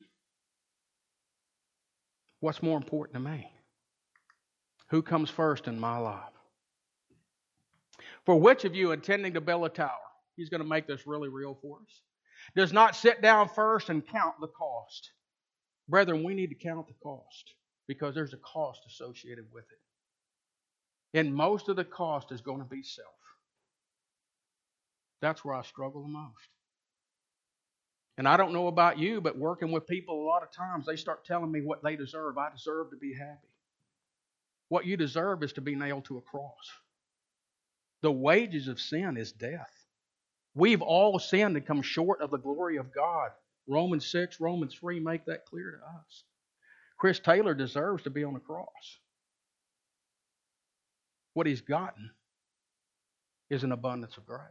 What's 2.40 2.64
more 2.64 2.78
important 2.78 3.16
to 3.16 3.30
me? 3.30 3.52
Who 4.90 5.02
comes 5.02 5.30
first 5.30 5.68
in 5.68 5.78
my 5.78 5.98
life? 5.98 6.24
For 8.26 8.40
which 8.40 8.64
of 8.64 8.74
you 8.74 8.94
intending 8.94 9.34
to 9.34 9.42
build 9.42 9.66
a 9.66 9.70
tower? 9.70 9.90
He's 10.38 10.50
going 10.50 10.62
to 10.62 10.68
make 10.68 10.88
this 10.88 11.06
really 11.06 11.28
real 11.28 11.58
for 11.62 11.80
us. 11.80 12.02
Does 12.56 12.74
not 12.74 12.96
sit 12.96 13.22
down 13.22 13.50
first 13.50 13.90
and 13.90 14.06
count 14.06 14.36
the 14.40 14.48
cost. 14.48 15.12
Brethren, 15.88 16.24
we 16.24 16.34
need 16.34 16.50
to 16.50 16.56
count 16.56 16.88
the 16.88 16.94
cost 17.04 17.54
because 17.88 18.16
there's 18.16 18.34
a 18.34 18.38
cost 18.38 18.82
associated 18.88 19.46
with 19.52 19.66
it. 19.72 21.18
And 21.18 21.34
most 21.34 21.70
of 21.70 21.76
the 21.76 21.84
cost 21.84 22.32
is 22.32 22.42
going 22.42 22.60
to 22.60 22.66
be 22.66 22.84
self. 22.84 23.08
That's 25.22 25.44
where 25.44 25.56
I 25.56 25.62
struggle 25.64 26.02
the 26.02 26.10
most. 26.10 26.48
And 28.18 28.28
I 28.28 28.38
don't 28.38 28.54
know 28.54 28.68
about 28.68 29.00
you, 29.00 29.22
but 29.22 29.38
working 29.38 29.72
with 29.72 29.88
people 29.88 30.22
a 30.22 30.28
lot 30.28 30.44
of 30.44 30.52
times, 30.52 30.86
they 30.86 30.96
start 30.96 31.26
telling 31.26 31.52
me 31.52 31.62
what 31.62 31.84
they 31.84 31.96
deserve. 31.96 32.38
I 32.38 32.50
deserve 32.52 32.92
to 32.92 32.98
be 32.98 33.14
happy. 33.14 33.48
What 34.70 34.86
you 34.86 34.96
deserve 34.96 35.44
is 35.44 35.54
to 35.54 35.62
be 35.62 35.76
nailed 35.76 36.06
to 36.06 36.18
a 36.18 36.22
cross. 36.22 36.72
The 38.02 38.12
wages 38.12 38.68
of 38.68 38.80
sin 38.80 39.18
is 39.18 39.32
death. 39.32 39.81
We've 40.54 40.82
all 40.82 41.18
sinned 41.20 41.56
and 41.56 41.66
come 41.66 41.82
short 41.82 42.22
of 42.22 42.32
the 42.32 42.38
glory 42.38 42.78
of 42.78 42.94
God. 42.94 43.32
Romans 43.68 44.06
6, 44.08 44.40
Romans 44.40 44.76
3 44.76 45.00
make 45.00 45.26
that 45.26 45.46
clear 45.46 45.72
to 45.72 45.78
us. 45.78 46.24
Chris 46.98 47.20
Taylor 47.20 47.54
deserves 47.54 48.04
to 48.04 48.10
be 48.10 48.24
on 48.24 48.34
the 48.34 48.40
cross. 48.40 48.68
What 51.34 51.48
he's 51.48 51.62
gotten 51.62 52.12
is 53.50 53.64
an 53.64 53.72
abundance 53.72 54.18
of 54.18 54.26
grace. 54.26 54.42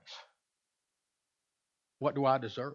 What 1.99 2.15
do 2.15 2.25
I 2.25 2.39
deserve? 2.39 2.75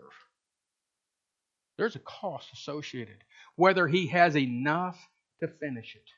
There's 1.78 1.96
a 1.96 2.00
cost 2.00 2.54
associated, 2.54 3.18
whether 3.56 3.88
he 3.88 4.08
has 4.08 4.38
enough 4.38 4.98
to 5.42 5.48
finish 5.48 5.96
it. 5.96 6.10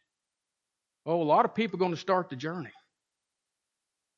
Oh, 1.06 1.22
a 1.22 1.24
lot 1.24 1.46
of 1.46 1.56
people 1.56 1.78
are 1.78 1.80
going 1.80 1.91
to 1.91 1.98
start 1.98 2.30
the 2.30 2.36
journey, 2.36 2.74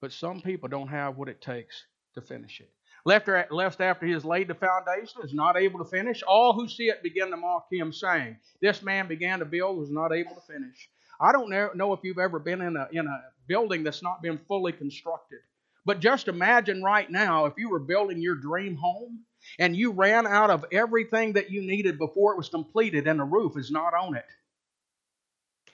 but 0.01 0.11
some 0.11 0.41
people 0.41 0.67
don't 0.67 0.87
have 0.87 1.17
what 1.17 1.29
it 1.29 1.39
takes 1.39 1.85
to 2.15 2.21
finish 2.21 2.59
it. 2.59 2.71
Left, 3.05 3.27
er, 3.29 3.47
left 3.49 3.81
after 3.81 4.05
he 4.05 4.11
has 4.13 4.25
laid 4.25 4.47
the 4.47 4.55
foundation, 4.55 5.21
is 5.23 5.33
not 5.33 5.57
able 5.57 5.79
to 5.79 5.89
finish. 5.89 6.21
All 6.23 6.53
who 6.53 6.67
see 6.67 6.89
it 6.89 7.01
begin 7.01 7.31
to 7.31 7.37
mock 7.37 7.67
him, 7.71 7.93
saying, 7.93 8.37
This 8.61 8.81
man 8.81 9.07
began 9.07 9.39
to 9.39 9.45
build, 9.45 9.77
was 9.77 9.91
not 9.91 10.11
able 10.11 10.35
to 10.35 10.41
finish. 10.41 10.89
I 11.19 11.31
don't 11.31 11.49
know 11.75 11.93
if 11.93 11.99
you've 12.03 12.19
ever 12.19 12.39
been 12.39 12.61
in 12.61 12.75
a, 12.77 12.87
in 12.91 13.07
a 13.07 13.21
building 13.47 13.83
that's 13.83 14.03
not 14.03 14.21
been 14.21 14.39
fully 14.47 14.71
constructed. 14.71 15.39
But 15.85 15.99
just 15.99 16.27
imagine 16.27 16.83
right 16.83 17.09
now 17.09 17.45
if 17.45 17.53
you 17.57 17.69
were 17.69 17.79
building 17.79 18.21
your 18.21 18.35
dream 18.35 18.75
home 18.75 19.21
and 19.57 19.75
you 19.75 19.91
ran 19.91 20.27
out 20.27 20.49
of 20.49 20.65
everything 20.71 21.33
that 21.33 21.49
you 21.49 21.61
needed 21.61 21.97
before 21.97 22.33
it 22.33 22.37
was 22.37 22.49
completed 22.49 23.07
and 23.07 23.19
the 23.19 23.23
roof 23.23 23.57
is 23.57 23.71
not 23.71 23.93
on 23.93 24.15
it. 24.15 24.25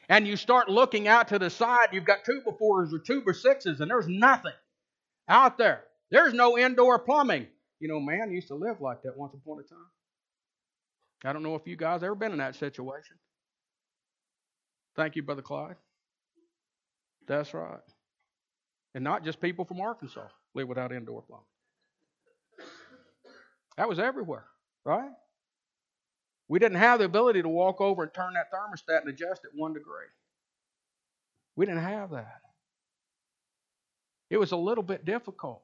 And 0.08 0.28
you 0.28 0.38
start 0.38 0.70
looking 0.70 1.08
out 1.08 1.30
to 1.30 1.40
the 1.40 1.50
side, 1.50 1.90
you've 1.92 2.06
got 2.06 2.24
two 2.26 2.42
by 2.46 2.52
fours 2.58 2.94
or 2.94 3.00
two 3.00 3.22
by 3.22 3.32
sixes, 3.32 3.82
and 3.82 3.90
there's 3.90 4.08
nothing 4.08 4.54
out 5.28 5.58
there. 5.58 5.84
There's 6.12 6.34
no 6.34 6.58
indoor 6.58 7.00
plumbing. 7.00 7.48
You 7.80 7.88
know, 7.88 8.00
man 8.00 8.32
used 8.32 8.48
to 8.50 8.56
live 8.56 8.82
like 8.82 9.04
that 9.04 9.18
once 9.18 9.34
upon 9.34 9.60
a 9.60 9.64
time. 9.64 9.80
I 11.24 11.34
don't 11.34 11.44
know 11.44 11.56
if 11.56 11.66
you 11.66 11.76
guys 11.76 12.04
ever 12.04 12.16
been 12.16 12.32
in 12.32 12.38
that 12.38 12.56
situation. 12.56 13.18
Thank 14.96 15.16
you, 15.16 15.24
Brother 15.24 15.42
Clyde. 15.42 15.76
That's 17.28 17.54
right. 17.54 17.80
And 18.94 19.04
not 19.04 19.24
just 19.26 19.42
people 19.42 19.66
from 19.66 19.82
Arkansas 19.82 20.28
live 20.54 20.68
without 20.68 20.94
indoor 20.94 21.22
plumbing. 21.24 21.46
That 23.78 23.90
was 23.90 24.00
everywhere, 24.00 24.46
right? 24.86 25.12
We 26.48 26.60
didn't 26.60 26.78
have 26.78 27.00
the 27.00 27.06
ability 27.06 27.42
to 27.42 27.50
walk 27.50 27.82
over 27.82 28.04
and 28.04 28.14
turn 28.14 28.34
that 28.36 28.52
thermostat 28.54 29.02
and 29.02 29.10
adjust 29.10 29.44
it 29.44 29.52
one 29.54 29.74
degree. 29.74 30.06
We 31.56 31.66
didn't 31.66 31.82
have 31.84 32.12
that. 32.12 32.42
It 34.30 34.38
was 34.38 34.52
a 34.52 34.58
little 34.58 34.84
bit 34.84 35.06
difficult. 35.06 35.64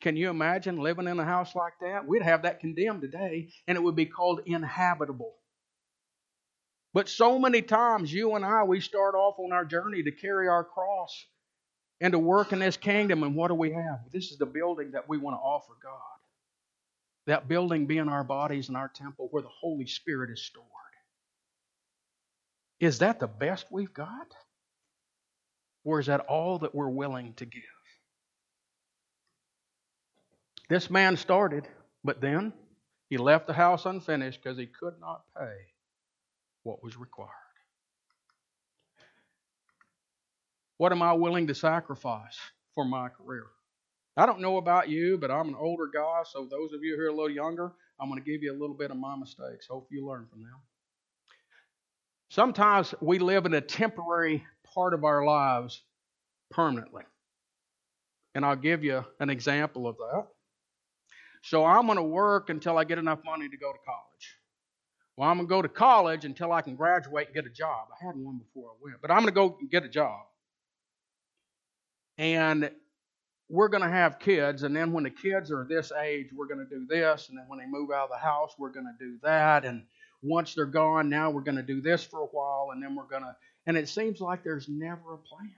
Can 0.00 0.16
you 0.16 0.30
imagine 0.30 0.78
living 0.78 1.08
in 1.08 1.18
a 1.18 1.24
house 1.24 1.54
like 1.54 1.72
that? 1.80 2.06
We'd 2.06 2.22
have 2.22 2.42
that 2.42 2.60
condemned 2.60 3.02
today, 3.02 3.50
and 3.66 3.76
it 3.76 3.82
would 3.82 3.96
be 3.96 4.06
called 4.06 4.40
inhabitable. 4.46 5.34
But 6.94 7.08
so 7.08 7.38
many 7.38 7.62
times, 7.62 8.12
you 8.12 8.34
and 8.34 8.44
I, 8.44 8.62
we 8.62 8.80
start 8.80 9.14
off 9.14 9.38
on 9.38 9.52
our 9.52 9.64
journey 9.64 10.02
to 10.04 10.12
carry 10.12 10.48
our 10.48 10.64
cross 10.64 11.26
and 12.00 12.12
to 12.12 12.18
work 12.18 12.52
in 12.52 12.60
this 12.60 12.76
kingdom, 12.76 13.22
and 13.24 13.34
what 13.34 13.48
do 13.48 13.54
we 13.54 13.72
have? 13.72 13.98
This 14.12 14.30
is 14.30 14.38
the 14.38 14.46
building 14.46 14.92
that 14.92 15.08
we 15.08 15.18
want 15.18 15.34
to 15.34 15.40
offer 15.40 15.72
God. 15.82 16.00
That 17.26 17.48
building 17.48 17.86
being 17.86 18.08
our 18.08 18.24
bodies 18.24 18.68
and 18.68 18.76
our 18.76 18.88
temple 18.88 19.28
where 19.30 19.42
the 19.42 19.48
Holy 19.48 19.86
Spirit 19.86 20.30
is 20.30 20.46
stored. 20.46 20.66
Is 22.80 23.00
that 23.00 23.18
the 23.18 23.26
best 23.26 23.66
we've 23.70 23.92
got? 23.92 24.34
Or 25.84 26.00
is 26.00 26.06
that 26.06 26.20
all 26.20 26.60
that 26.60 26.74
we're 26.74 26.88
willing 26.88 27.34
to 27.34 27.44
give? 27.44 27.62
This 30.68 30.90
man 30.90 31.16
started, 31.16 31.66
but 32.04 32.20
then 32.20 32.52
he 33.08 33.16
left 33.16 33.46
the 33.46 33.54
house 33.54 33.86
unfinished 33.86 34.42
because 34.42 34.58
he 34.58 34.66
could 34.66 34.94
not 35.00 35.22
pay 35.36 35.54
what 36.62 36.82
was 36.82 36.96
required. 36.98 37.30
What 40.76 40.92
am 40.92 41.02
I 41.02 41.14
willing 41.14 41.46
to 41.46 41.54
sacrifice 41.54 42.38
for 42.74 42.84
my 42.84 43.08
career? 43.08 43.46
I 44.16 44.26
don't 44.26 44.40
know 44.40 44.58
about 44.58 44.88
you, 44.88 45.16
but 45.16 45.30
I'm 45.30 45.48
an 45.48 45.56
older 45.58 45.88
guy, 45.92 46.22
so 46.24 46.44
those 46.44 46.72
of 46.72 46.82
you 46.82 46.96
who 46.96 47.04
are 47.04 47.08
a 47.08 47.14
little 47.14 47.30
younger, 47.30 47.72
I'm 47.98 48.08
going 48.08 48.22
to 48.22 48.30
give 48.30 48.42
you 48.42 48.52
a 48.52 48.58
little 48.58 48.76
bit 48.76 48.90
of 48.90 48.96
my 48.96 49.16
mistakes. 49.16 49.66
Hope 49.68 49.88
you 49.90 50.06
learn 50.06 50.26
from 50.30 50.42
them. 50.42 50.54
Sometimes 52.28 52.94
we 53.00 53.18
live 53.18 53.46
in 53.46 53.54
a 53.54 53.60
temporary 53.60 54.44
part 54.74 54.92
of 54.92 55.04
our 55.04 55.24
lives 55.24 55.82
permanently. 56.50 57.04
And 58.34 58.44
I'll 58.44 58.56
give 58.56 58.84
you 58.84 59.04
an 59.18 59.30
example 59.30 59.88
of 59.88 59.96
that. 59.96 60.26
So 61.42 61.64
I'm 61.64 61.86
going 61.86 61.96
to 61.96 62.02
work 62.02 62.50
until 62.50 62.78
I 62.78 62.84
get 62.84 62.98
enough 62.98 63.20
money 63.24 63.48
to 63.48 63.56
go 63.56 63.72
to 63.72 63.78
college. 63.84 64.36
Well, 65.16 65.28
I'm 65.28 65.36
going 65.36 65.48
to 65.48 65.50
go 65.50 65.62
to 65.62 65.68
college 65.68 66.24
until 66.24 66.52
I 66.52 66.62
can 66.62 66.76
graduate 66.76 67.26
and 67.26 67.34
get 67.34 67.46
a 67.46 67.50
job. 67.50 67.88
I 68.00 68.04
had 68.04 68.14
one 68.16 68.38
before 68.38 68.70
I 68.70 68.74
went, 68.80 69.02
but 69.02 69.10
I'm 69.10 69.18
going 69.18 69.26
to 69.26 69.32
go 69.32 69.58
get 69.70 69.84
a 69.84 69.88
job. 69.88 70.20
And 72.16 72.70
we're 73.48 73.68
going 73.68 73.82
to 73.82 73.88
have 73.88 74.18
kids, 74.18 74.62
and 74.62 74.76
then 74.76 74.92
when 74.92 75.04
the 75.04 75.10
kids 75.10 75.50
are 75.50 75.66
this 75.68 75.90
age, 75.90 76.28
we're 76.34 76.46
going 76.46 76.64
to 76.64 76.76
do 76.76 76.86
this, 76.86 77.28
and 77.28 77.38
then 77.38 77.46
when 77.48 77.58
they 77.58 77.66
move 77.66 77.90
out 77.90 78.04
of 78.04 78.10
the 78.10 78.18
house, 78.18 78.54
we're 78.58 78.70
going 78.70 78.86
to 78.86 79.04
do 79.04 79.18
that, 79.22 79.64
and 79.64 79.84
once 80.22 80.54
they're 80.54 80.66
gone, 80.66 81.08
now 81.08 81.30
we're 81.30 81.40
going 81.40 81.56
to 81.56 81.62
do 81.62 81.80
this 81.80 82.04
for 82.04 82.20
a 82.20 82.26
while, 82.26 82.70
and 82.72 82.82
then 82.82 82.94
we're 82.94 83.04
going 83.04 83.22
to. 83.22 83.34
And 83.66 83.76
it 83.76 83.88
seems 83.88 84.20
like 84.20 84.44
there's 84.44 84.68
never 84.68 85.14
a 85.14 85.18
plan. 85.18 85.54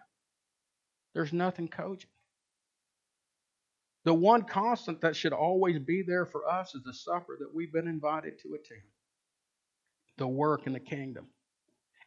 There's 1.15 1.33
nothing 1.33 1.69
cogent. 1.69 2.13
The 4.05 4.15
one 4.15 4.43
constant 4.43 5.01
that 5.03 5.17
should 5.17 5.33
always 5.33 5.79
be 5.79 6.03
there 6.03 6.27
for 6.27 6.49
us 6.49 6.75
is 6.75 6.83
the 6.85 6.95
supper 6.95 7.37
that 7.41 7.55
we've 7.55 7.73
been 7.73 7.89
invited 7.89 8.39
to 8.41 8.55
attend 8.55 8.83
the 10.17 10.29
work 10.29 10.67
in 10.67 10.73
the 10.73 10.81
kingdom 10.81 11.27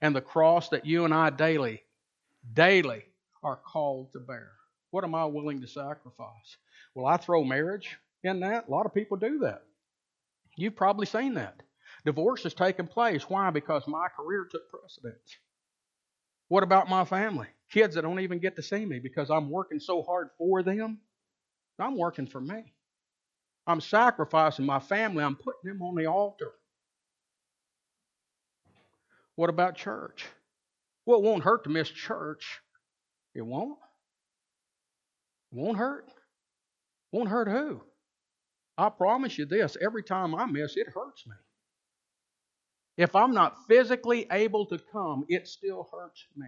and 0.01 0.15
the 0.15 0.21
cross 0.21 0.69
that 0.69 0.86
you 0.86 1.06
and 1.06 1.13
I 1.13 1.29
daily, 1.29 1.84
daily 2.53 3.03
are 3.43 3.58
called 3.58 4.12
to 4.13 4.19
bear. 4.19 4.51
What 4.91 5.03
am 5.03 5.15
I 5.15 5.25
willing 5.25 5.62
to 5.62 5.67
sacrifice? 5.67 6.58
Will 6.95 7.06
I 7.06 7.17
throw 7.17 7.43
marriage 7.43 7.97
in 8.23 8.39
that. 8.39 8.67
A 8.67 8.71
lot 8.71 8.86
of 8.86 8.93
people 8.93 9.17
do 9.17 9.39
that. 9.39 9.63
You've 10.56 10.75
probably 10.75 11.06
seen 11.06 11.34
that. 11.36 11.62
Divorce 12.06 12.43
has 12.43 12.53
taken 12.53 12.88
place. 12.88 13.23
Why? 13.29 13.49
Because 13.49 13.88
my 13.88 14.08
career 14.15 14.47
took 14.49 14.69
precedence. 14.69 15.38
What 16.47 16.63
about 16.63 16.89
my 16.89 17.06
family? 17.06 17.47
Kids 17.71 17.95
that 17.95 18.03
don't 18.03 18.19
even 18.19 18.39
get 18.39 18.56
to 18.58 18.63
see 18.63 18.86
me 18.86 18.99
because 18.99 19.29
I'm 19.29 19.49
working 19.49 19.79
so 19.79 20.03
hard 20.03 20.29
for 20.38 20.63
them. 20.63 20.99
I'm 21.80 21.98
working 21.98 22.28
for 22.28 22.42
me. 22.42 22.74
I'm 23.66 23.82
sacrificing 23.82 24.66
my 24.66 24.80
family. 24.80 25.24
I'm 25.24 25.36
putting 25.36 25.72
them 25.72 25.82
on 25.82 25.96
the 25.96 26.06
altar. 26.06 26.52
What 29.36 29.50
about 29.50 29.76
church? 29.76 30.26
Well, 31.06 31.20
it 31.20 31.24
won't 31.24 31.44
hurt 31.44 31.64
to 31.64 31.70
miss 31.70 31.90
church. 31.90 32.60
It 33.34 33.42
won't. 33.42 33.80
It 35.52 35.58
won't 35.58 35.78
hurt. 35.78 36.10
Won't 37.12 37.30
hurt 37.30 37.48
who? 37.48 37.82
I 38.78 38.90
promise 38.90 39.38
you 39.38 39.46
this 39.46 39.78
every 39.82 40.04
time 40.04 40.34
I 40.36 40.46
miss, 40.46 40.78
it 40.78 40.88
hurts 40.94 41.26
me. 41.28 41.34
If 42.98 43.16
I'm 43.16 43.34
not 43.34 43.66
physically 43.68 44.28
able 44.32 44.66
to 44.68 44.78
come, 44.92 45.26
it 45.30 45.48
still 45.48 45.90
hurts 45.92 46.26
me. 46.36 46.48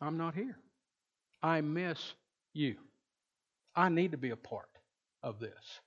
I'm 0.00 0.16
not 0.16 0.34
here. 0.34 0.56
I 1.42 1.60
miss 1.60 2.14
you. 2.54 2.76
I 3.80 3.88
need 3.88 4.12
to 4.12 4.18
be 4.18 4.30
a 4.30 4.36
part 4.36 4.68
of 5.22 5.40
this. 5.40 5.80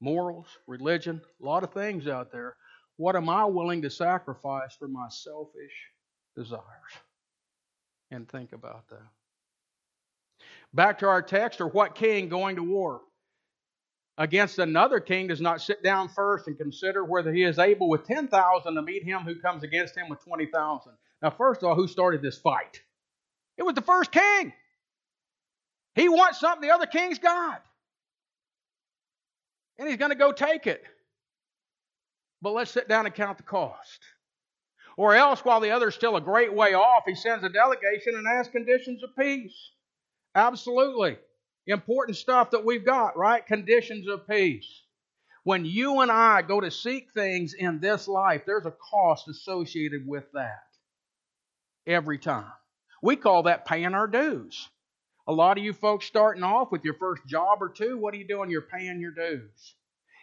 Morals, 0.00 0.46
religion, 0.66 1.20
a 1.42 1.44
lot 1.44 1.62
of 1.62 1.72
things 1.72 2.08
out 2.08 2.32
there. 2.32 2.56
What 2.96 3.16
am 3.16 3.28
I 3.28 3.44
willing 3.44 3.82
to 3.82 3.90
sacrifice 3.90 4.74
for 4.78 4.88
my 4.88 5.08
selfish 5.10 5.72
desires? 6.36 6.62
And 8.10 8.28
think 8.28 8.52
about 8.52 8.88
that. 8.88 9.06
Back 10.72 10.98
to 11.00 11.06
our 11.08 11.22
text, 11.22 11.60
or 11.60 11.68
what 11.68 11.94
king 11.94 12.28
going 12.28 12.56
to 12.56 12.62
war 12.62 13.02
against 14.16 14.58
another 14.58 14.98
king 14.98 15.28
does 15.28 15.40
not 15.40 15.60
sit 15.60 15.82
down 15.82 16.08
first 16.08 16.46
and 16.46 16.56
consider 16.56 17.04
whether 17.04 17.32
he 17.32 17.44
is 17.44 17.58
able 17.58 17.88
with 17.88 18.06
10,000 18.06 18.74
to 18.74 18.82
meet 18.82 19.04
him 19.04 19.20
who 19.20 19.40
comes 19.40 19.62
against 19.62 19.96
him 19.96 20.08
with 20.08 20.22
20,000. 20.24 20.92
Now, 21.22 21.30
first 21.30 21.62
of 21.62 21.68
all, 21.68 21.74
who 21.74 21.88
started 21.88 22.22
this 22.22 22.38
fight? 22.38 22.80
It 23.56 23.64
was 23.64 23.74
the 23.74 23.82
first 23.82 24.12
king. 24.12 24.52
He 25.98 26.08
wants 26.08 26.38
something 26.38 26.60
the 26.60 26.72
other 26.72 26.86
king's 26.86 27.18
got. 27.18 27.60
And 29.78 29.88
he's 29.88 29.96
going 29.96 30.12
to 30.12 30.16
go 30.16 30.30
take 30.30 30.68
it. 30.68 30.84
But 32.40 32.52
let's 32.52 32.70
sit 32.70 32.88
down 32.88 33.06
and 33.06 33.14
count 33.14 33.36
the 33.36 33.42
cost. 33.42 33.98
Or 34.96 35.16
else, 35.16 35.44
while 35.44 35.58
the 35.58 35.72
other's 35.72 35.96
still 35.96 36.14
a 36.14 36.20
great 36.20 36.54
way 36.54 36.74
off, 36.74 37.02
he 37.04 37.16
sends 37.16 37.42
a 37.42 37.48
delegation 37.48 38.14
and 38.14 38.28
asks 38.28 38.52
conditions 38.52 39.02
of 39.02 39.10
peace. 39.18 39.54
Absolutely. 40.36 41.18
Important 41.66 42.16
stuff 42.16 42.52
that 42.52 42.64
we've 42.64 42.86
got, 42.86 43.16
right? 43.16 43.44
Conditions 43.44 44.06
of 44.08 44.28
peace. 44.28 44.82
When 45.42 45.64
you 45.64 46.00
and 46.00 46.12
I 46.12 46.42
go 46.42 46.60
to 46.60 46.70
seek 46.70 47.12
things 47.12 47.54
in 47.54 47.80
this 47.80 48.06
life, 48.06 48.42
there's 48.46 48.66
a 48.66 48.74
cost 48.90 49.26
associated 49.26 50.06
with 50.06 50.30
that. 50.34 50.62
Every 51.88 52.18
time. 52.18 52.52
We 53.02 53.16
call 53.16 53.44
that 53.44 53.66
paying 53.66 53.94
our 53.94 54.06
dues. 54.06 54.68
A 55.28 55.32
lot 55.32 55.58
of 55.58 55.64
you 55.64 55.74
folks 55.74 56.06
starting 56.06 56.42
off 56.42 56.72
with 56.72 56.84
your 56.84 56.94
first 56.94 57.26
job 57.26 57.58
or 57.60 57.68
two, 57.68 57.98
what 57.98 58.14
are 58.14 58.16
you 58.16 58.26
doing? 58.26 58.48
You're 58.48 58.62
paying 58.62 58.98
your 58.98 59.10
dues. 59.10 59.74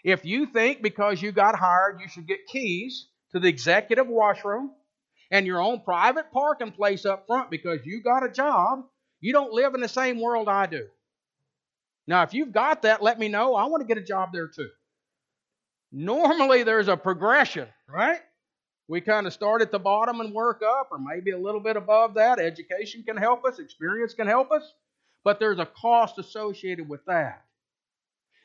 If 0.03 0.25
you 0.25 0.47
think 0.47 0.81
because 0.81 1.21
you 1.21 1.31
got 1.31 1.55
hired 1.55 2.01
you 2.01 2.09
should 2.09 2.27
get 2.27 2.47
keys 2.47 3.07
to 3.31 3.39
the 3.39 3.47
executive 3.47 4.07
washroom 4.07 4.71
and 5.29 5.45
your 5.45 5.61
own 5.61 5.81
private 5.81 6.31
parking 6.31 6.71
place 6.71 7.05
up 7.05 7.27
front 7.27 7.51
because 7.51 7.81
you 7.85 8.01
got 8.01 8.25
a 8.25 8.29
job, 8.29 8.85
you 9.21 9.31
don't 9.31 9.53
live 9.53 9.75
in 9.75 9.81
the 9.81 9.87
same 9.87 10.19
world 10.19 10.49
I 10.49 10.65
do. 10.65 10.87
Now, 12.07 12.23
if 12.23 12.33
you've 12.33 12.51
got 12.51 12.81
that, 12.81 13.03
let 13.03 13.19
me 13.19 13.27
know. 13.27 13.53
I 13.53 13.65
want 13.65 13.81
to 13.81 13.87
get 13.87 14.01
a 14.01 14.05
job 14.05 14.29
there 14.33 14.47
too. 14.47 14.69
Normally, 15.91 16.63
there's 16.63 16.87
a 16.87 16.97
progression, 16.97 17.67
right? 17.87 18.21
We 18.87 19.01
kind 19.01 19.27
of 19.27 19.33
start 19.33 19.61
at 19.61 19.71
the 19.71 19.79
bottom 19.79 20.19
and 20.19 20.33
work 20.33 20.61
up, 20.63 20.89
or 20.91 20.97
maybe 20.97 21.31
a 21.31 21.37
little 21.37 21.61
bit 21.61 21.77
above 21.77 22.15
that. 22.15 22.39
Education 22.39 23.03
can 23.03 23.17
help 23.17 23.45
us, 23.45 23.59
experience 23.59 24.15
can 24.15 24.27
help 24.27 24.51
us 24.51 24.73
but 25.25 25.39
there's 25.39 25.59
a 25.59 25.65
cost 25.65 26.19
associated 26.19 26.87
with 26.87 27.03
that. 27.07 27.43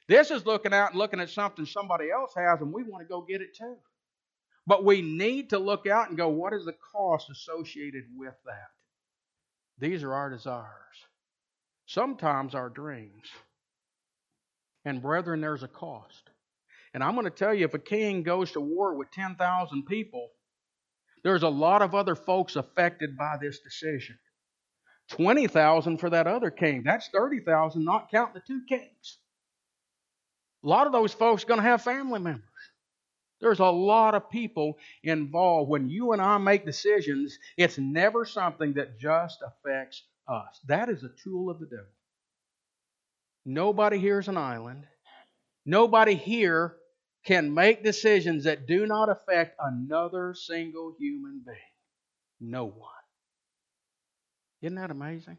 This 0.08 0.32
is 0.32 0.44
looking 0.44 0.74
out 0.74 0.90
and 0.90 0.98
looking 0.98 1.20
at 1.20 1.30
something 1.30 1.64
somebody 1.66 2.10
else 2.10 2.32
has, 2.34 2.60
and 2.60 2.72
we 2.72 2.82
want 2.82 3.06
to 3.06 3.08
go 3.08 3.20
get 3.20 3.42
it 3.42 3.54
too. 3.56 3.76
But 4.66 4.84
we 4.84 5.02
need 5.02 5.50
to 5.50 5.58
look 5.58 5.86
out 5.86 6.08
and 6.08 6.18
go, 6.18 6.28
what 6.28 6.52
is 6.52 6.64
the 6.64 6.74
cost 6.92 7.30
associated 7.30 8.04
with 8.16 8.34
that? 8.46 8.70
These 9.78 10.02
are 10.02 10.12
our 10.12 10.30
desires. 10.30 10.66
Sometimes 11.86 12.54
our 12.54 12.68
dreams. 12.68 13.28
And 14.84 15.02
brethren, 15.02 15.40
there's 15.40 15.62
a 15.62 15.68
cost. 15.68 16.30
And 16.94 17.04
I'm 17.04 17.14
going 17.14 17.24
to 17.24 17.30
tell 17.30 17.54
you 17.54 17.66
if 17.66 17.74
a 17.74 17.78
king 17.78 18.22
goes 18.22 18.52
to 18.52 18.60
war 18.60 18.94
with 18.94 19.10
10,000 19.12 19.84
people, 19.86 20.28
there's 21.22 21.42
a 21.42 21.48
lot 21.48 21.82
of 21.82 21.94
other 21.94 22.14
folks 22.14 22.56
affected 22.56 23.16
by 23.16 23.36
this 23.40 23.60
decision. 23.60 24.18
20,000 25.10 25.98
for 25.98 26.10
that 26.10 26.26
other 26.26 26.50
king. 26.50 26.82
That's 26.84 27.08
30,000, 27.08 27.84
not 27.84 28.10
counting 28.10 28.34
the 28.34 28.40
two 28.46 28.62
kings. 28.68 29.18
A 30.64 30.68
lot 30.68 30.86
of 30.86 30.92
those 30.92 31.12
folks 31.12 31.44
are 31.44 31.46
going 31.46 31.60
to 31.60 31.66
have 31.66 31.82
family 31.82 32.20
members. 32.20 32.44
There's 33.40 33.60
a 33.60 33.64
lot 33.64 34.14
of 34.14 34.30
people 34.30 34.76
involved. 35.02 35.70
When 35.70 35.88
you 35.88 36.12
and 36.12 36.20
I 36.20 36.36
make 36.38 36.66
decisions, 36.66 37.38
it's 37.56 37.78
never 37.78 38.24
something 38.26 38.74
that 38.74 38.98
just 38.98 39.38
affects 39.42 40.02
us. 40.28 40.60
That 40.66 40.90
is 40.90 41.02
a 41.02 41.10
tool 41.24 41.48
of 41.48 41.58
the 41.58 41.66
devil. 41.66 41.86
Nobody 43.46 43.98
here 43.98 44.18
is 44.18 44.28
an 44.28 44.36
island. 44.36 44.84
Nobody 45.64 46.14
here 46.14 46.76
can 47.24 47.54
make 47.54 47.82
decisions 47.82 48.44
that 48.44 48.66
do 48.66 48.86
not 48.86 49.08
affect 49.08 49.56
another 49.58 50.34
single 50.34 50.94
human 50.98 51.42
being. 51.44 51.56
No 52.40 52.66
one. 52.66 52.99
Isn't 54.62 54.76
that 54.76 54.90
amazing? 54.90 55.38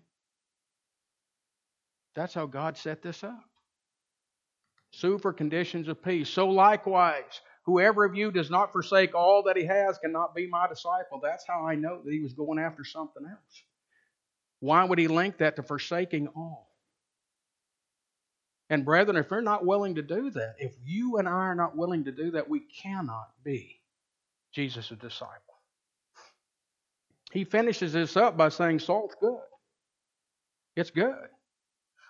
That's 2.16 2.34
how 2.34 2.46
God 2.46 2.78
set 2.78 3.02
this 3.02 3.24
up. 3.24 3.44
Super 4.92 5.32
conditions 5.32 5.88
of 5.88 6.04
peace. 6.04 6.30
So 6.30 6.50
likewise, 6.50 7.42
whoever 7.66 8.04
of 8.04 8.16
you 8.16 8.32
does 8.32 8.50
not 8.50 8.72
forsake 8.74 9.16
all 9.16 9.44
that 9.44 9.56
he 9.56 9.66
has 9.66 9.98
cannot 9.98 10.36
be 10.36 10.48
my 10.48 10.68
disciple. 10.68 11.20
That's 11.24 11.46
how 11.48 11.66
I 11.66 11.76
know 11.76 12.02
that 12.04 12.12
he 12.12 12.20
was 12.20 12.34
going 12.34 12.60
after 12.60 12.84
something 12.84 13.26
else. 13.26 13.64
Why 14.60 14.84
would 14.84 15.00
he 15.00 15.08
link 15.08 15.38
that 15.38 15.56
to 15.56 15.64
forsaking 15.64 16.28
all? 16.36 16.70
And 18.70 18.86
brethren, 18.86 19.18
if 19.18 19.30
we're 19.30 19.42
not 19.42 19.66
willing 19.66 19.96
to 19.96 20.02
do 20.02 20.30
that, 20.32 20.56
if 20.58 20.74
you 20.86 21.18
and 21.18 21.28
I 21.28 21.32
are 21.32 21.56
not 21.56 21.76
willing 21.76 22.06
to 22.06 22.12
do 22.12 22.32
that, 22.32 22.50
we 22.50 22.62
cannot 22.62 23.30
be 23.44 23.82
Jesus' 24.54 24.90
disciple. 24.90 25.51
He 27.32 27.46
finishes 27.46 27.94
this 27.94 28.18
up 28.18 28.38
by 28.38 28.50
saying 28.50 28.80
salt's 28.80 29.16
good. 29.20 29.40
It's 30.76 30.92
good. 30.92 31.16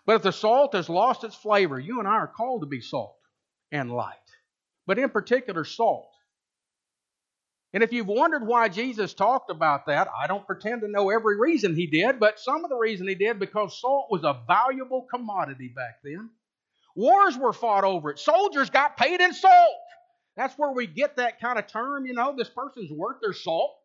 But 0.05 0.15
if 0.15 0.21
the 0.23 0.31
salt 0.31 0.73
has 0.73 0.89
lost 0.89 1.23
its 1.23 1.35
flavor, 1.35 1.79
you 1.79 1.99
and 1.99 2.07
I 2.07 2.13
are 2.13 2.27
called 2.27 2.61
to 2.61 2.67
be 2.67 2.81
salt 2.81 3.15
and 3.71 3.91
light. 3.91 4.15
But 4.87 4.97
in 4.97 5.09
particular, 5.09 5.63
salt. 5.63 6.09
And 7.73 7.83
if 7.83 7.93
you've 7.93 8.07
wondered 8.07 8.45
why 8.45 8.67
Jesus 8.67 9.13
talked 9.13 9.49
about 9.49 9.85
that, 9.85 10.09
I 10.17 10.27
don't 10.27 10.45
pretend 10.45 10.81
to 10.81 10.89
know 10.89 11.09
every 11.09 11.39
reason 11.39 11.75
he 11.75 11.87
did, 11.87 12.19
but 12.19 12.39
some 12.39 12.65
of 12.65 12.69
the 12.69 12.75
reason 12.75 13.07
he 13.07 13.15
did 13.15 13.39
because 13.39 13.79
salt 13.79 14.07
was 14.09 14.23
a 14.23 14.41
valuable 14.45 15.07
commodity 15.09 15.71
back 15.73 15.99
then. 16.03 16.29
Wars 16.95 17.37
were 17.37 17.53
fought 17.53 17.85
over 17.85 18.11
it. 18.11 18.19
Soldiers 18.19 18.69
got 18.69 18.97
paid 18.97 19.21
in 19.21 19.33
salt. 19.33 19.77
That's 20.35 20.57
where 20.57 20.73
we 20.73 20.87
get 20.87 21.15
that 21.17 21.39
kind 21.39 21.57
of 21.57 21.67
term, 21.67 22.05
you 22.05 22.13
know, 22.13 22.35
this 22.37 22.49
person's 22.49 22.91
worth 22.91 23.17
their 23.21 23.33
salt. 23.33 23.77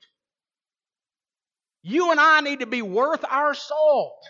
You 1.89 2.11
and 2.11 2.19
I 2.19 2.41
need 2.41 2.61
to 2.61 2.67
be 2.67 2.83
worth 2.83 3.25
our 3.31 3.55
salt. 3.55 4.27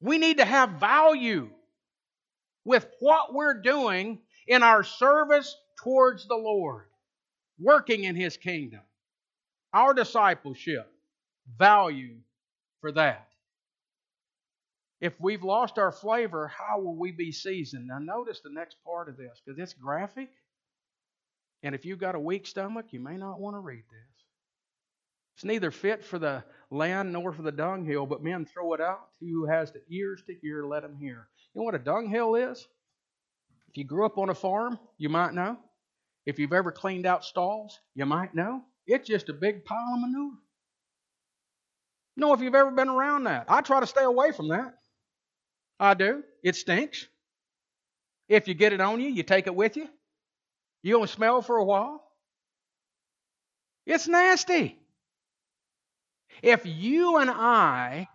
We 0.00 0.16
need 0.16 0.38
to 0.38 0.46
have 0.46 0.80
value 0.80 1.50
with 2.64 2.86
what 3.00 3.34
we're 3.34 3.60
doing 3.60 4.20
in 4.46 4.62
our 4.62 4.82
service 4.82 5.54
towards 5.82 6.26
the 6.26 6.36
Lord, 6.36 6.86
working 7.58 8.04
in 8.04 8.16
His 8.16 8.38
kingdom. 8.38 8.80
Our 9.74 9.92
discipleship, 9.92 10.90
value 11.58 12.16
for 12.80 12.90
that. 12.92 13.28
If 15.02 15.20
we've 15.20 15.44
lost 15.44 15.78
our 15.78 15.92
flavor, 15.92 16.48
how 16.48 16.80
will 16.80 16.96
we 16.96 17.12
be 17.12 17.30
seasoned? 17.30 17.88
Now, 17.88 17.98
notice 17.98 18.40
the 18.40 18.48
next 18.48 18.78
part 18.86 19.10
of 19.10 19.18
this 19.18 19.42
because 19.44 19.58
it's 19.58 19.74
graphic. 19.74 20.30
And 21.62 21.74
if 21.74 21.84
you've 21.84 21.98
got 21.98 22.14
a 22.14 22.20
weak 22.20 22.46
stomach, 22.46 22.86
you 22.92 23.00
may 23.00 23.18
not 23.18 23.38
want 23.38 23.54
to 23.54 23.60
read 23.60 23.84
this. 23.90 24.13
It's 25.34 25.44
neither 25.44 25.70
fit 25.70 26.04
for 26.04 26.18
the 26.18 26.44
land 26.70 27.12
nor 27.12 27.32
for 27.32 27.42
the 27.42 27.52
dunghill, 27.52 28.06
but 28.06 28.22
men 28.22 28.44
throw 28.44 28.72
it 28.74 28.80
out. 28.80 29.08
He 29.20 29.30
who 29.30 29.46
has 29.46 29.72
the 29.72 29.82
ears 29.88 30.22
to 30.26 30.34
hear, 30.34 30.64
let 30.64 30.84
him 30.84 30.96
hear. 30.96 31.28
You 31.54 31.60
know 31.60 31.64
what 31.64 31.74
a 31.74 31.78
dunghill 31.78 32.36
is? 32.36 32.66
If 33.68 33.76
you 33.76 33.84
grew 33.84 34.06
up 34.06 34.18
on 34.18 34.28
a 34.28 34.34
farm, 34.34 34.78
you 34.98 35.08
might 35.08 35.34
know. 35.34 35.58
If 36.26 36.38
you've 36.38 36.52
ever 36.52 36.70
cleaned 36.70 37.06
out 37.06 37.24
stalls, 37.24 37.78
you 37.94 38.06
might 38.06 38.34
know. 38.34 38.62
It's 38.86 39.08
just 39.08 39.28
a 39.28 39.32
big 39.32 39.64
pile 39.64 39.94
of 39.94 40.00
manure. 40.00 40.38
Know 42.16 42.32
if 42.32 42.40
you've 42.40 42.54
ever 42.54 42.70
been 42.70 42.88
around 42.88 43.24
that. 43.24 43.46
I 43.48 43.60
try 43.60 43.80
to 43.80 43.86
stay 43.86 44.04
away 44.04 44.30
from 44.30 44.48
that. 44.48 44.74
I 45.80 45.94
do. 45.94 46.22
It 46.42 46.54
stinks. 46.54 47.08
If 48.28 48.46
you 48.46 48.54
get 48.54 48.72
it 48.72 48.80
on 48.80 49.00
you, 49.00 49.08
you 49.08 49.24
take 49.24 49.48
it 49.48 49.54
with 49.54 49.76
you. 49.76 49.88
You 50.82 50.96
only 50.96 51.08
smell 51.08 51.42
for 51.42 51.56
a 51.56 51.64
while. 51.64 52.02
It's 53.84 54.06
nasty. 54.06 54.78
If 56.42 56.62
you 56.64 57.18
and 57.18 57.30
I 57.30 58.08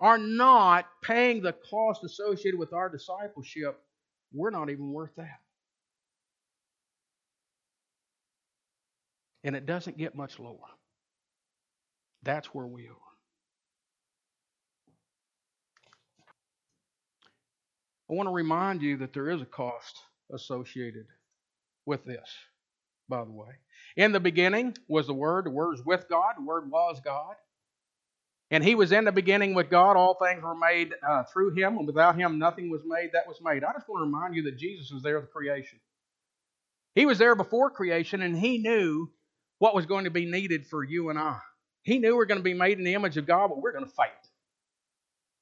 are 0.00 0.18
not 0.18 0.86
paying 1.02 1.42
the 1.42 1.52
cost 1.52 2.04
associated 2.04 2.58
with 2.58 2.72
our 2.72 2.88
discipleship, 2.88 3.78
we're 4.32 4.50
not 4.50 4.70
even 4.70 4.92
worth 4.92 5.14
that. 5.16 5.40
And 9.44 9.56
it 9.56 9.66
doesn't 9.66 9.98
get 9.98 10.14
much 10.14 10.38
lower. 10.38 10.58
That's 12.22 12.48
where 12.48 12.66
we 12.66 12.86
are. 12.88 12.96
I 18.10 18.14
want 18.14 18.28
to 18.28 18.32
remind 18.32 18.82
you 18.82 18.96
that 18.98 19.12
there 19.12 19.30
is 19.30 19.40
a 19.40 19.46
cost 19.46 19.96
associated 20.34 21.06
with 21.86 22.04
this, 22.04 22.28
by 23.08 23.24
the 23.24 23.30
way. 23.30 23.52
In 24.00 24.12
the 24.12 24.20
beginning 24.20 24.74
was 24.88 25.08
the 25.08 25.12
Word, 25.12 25.44
the 25.44 25.50
Word 25.50 25.72
was 25.72 25.84
with 25.84 26.08
God, 26.08 26.36
the 26.38 26.42
Word 26.42 26.70
was 26.70 26.98
God. 27.04 27.34
And 28.50 28.64
He 28.64 28.74
was 28.74 28.92
in 28.92 29.04
the 29.04 29.12
beginning 29.12 29.52
with 29.52 29.68
God. 29.68 29.94
All 29.98 30.14
things 30.14 30.42
were 30.42 30.54
made 30.54 30.94
uh, 31.06 31.24
through 31.24 31.50
Him, 31.50 31.76
and 31.76 31.86
without 31.86 32.16
Him 32.16 32.38
nothing 32.38 32.70
was 32.70 32.80
made 32.86 33.10
that 33.12 33.28
was 33.28 33.36
made. 33.42 33.62
I 33.62 33.74
just 33.74 33.90
want 33.90 34.00
to 34.00 34.06
remind 34.06 34.34
you 34.34 34.44
that 34.44 34.56
Jesus 34.56 34.90
was 34.90 35.02
there 35.02 35.18
at 35.18 35.24
the 35.24 35.28
creation. 35.28 35.78
He 36.94 37.04
was 37.04 37.18
there 37.18 37.34
before 37.34 37.68
creation, 37.68 38.22
and 38.22 38.38
He 38.38 38.56
knew 38.56 39.10
what 39.58 39.74
was 39.74 39.84
going 39.84 40.04
to 40.04 40.10
be 40.10 40.24
needed 40.24 40.66
for 40.66 40.82
you 40.82 41.10
and 41.10 41.18
I. 41.18 41.36
He 41.82 41.98
knew 41.98 42.16
we 42.16 42.22
are 42.22 42.26
going 42.26 42.40
to 42.40 42.42
be 42.42 42.54
made 42.54 42.78
in 42.78 42.84
the 42.84 42.94
image 42.94 43.18
of 43.18 43.26
God, 43.26 43.48
but 43.48 43.60
we're 43.60 43.72
going 43.72 43.84
to 43.84 43.90
fail. 43.90 44.06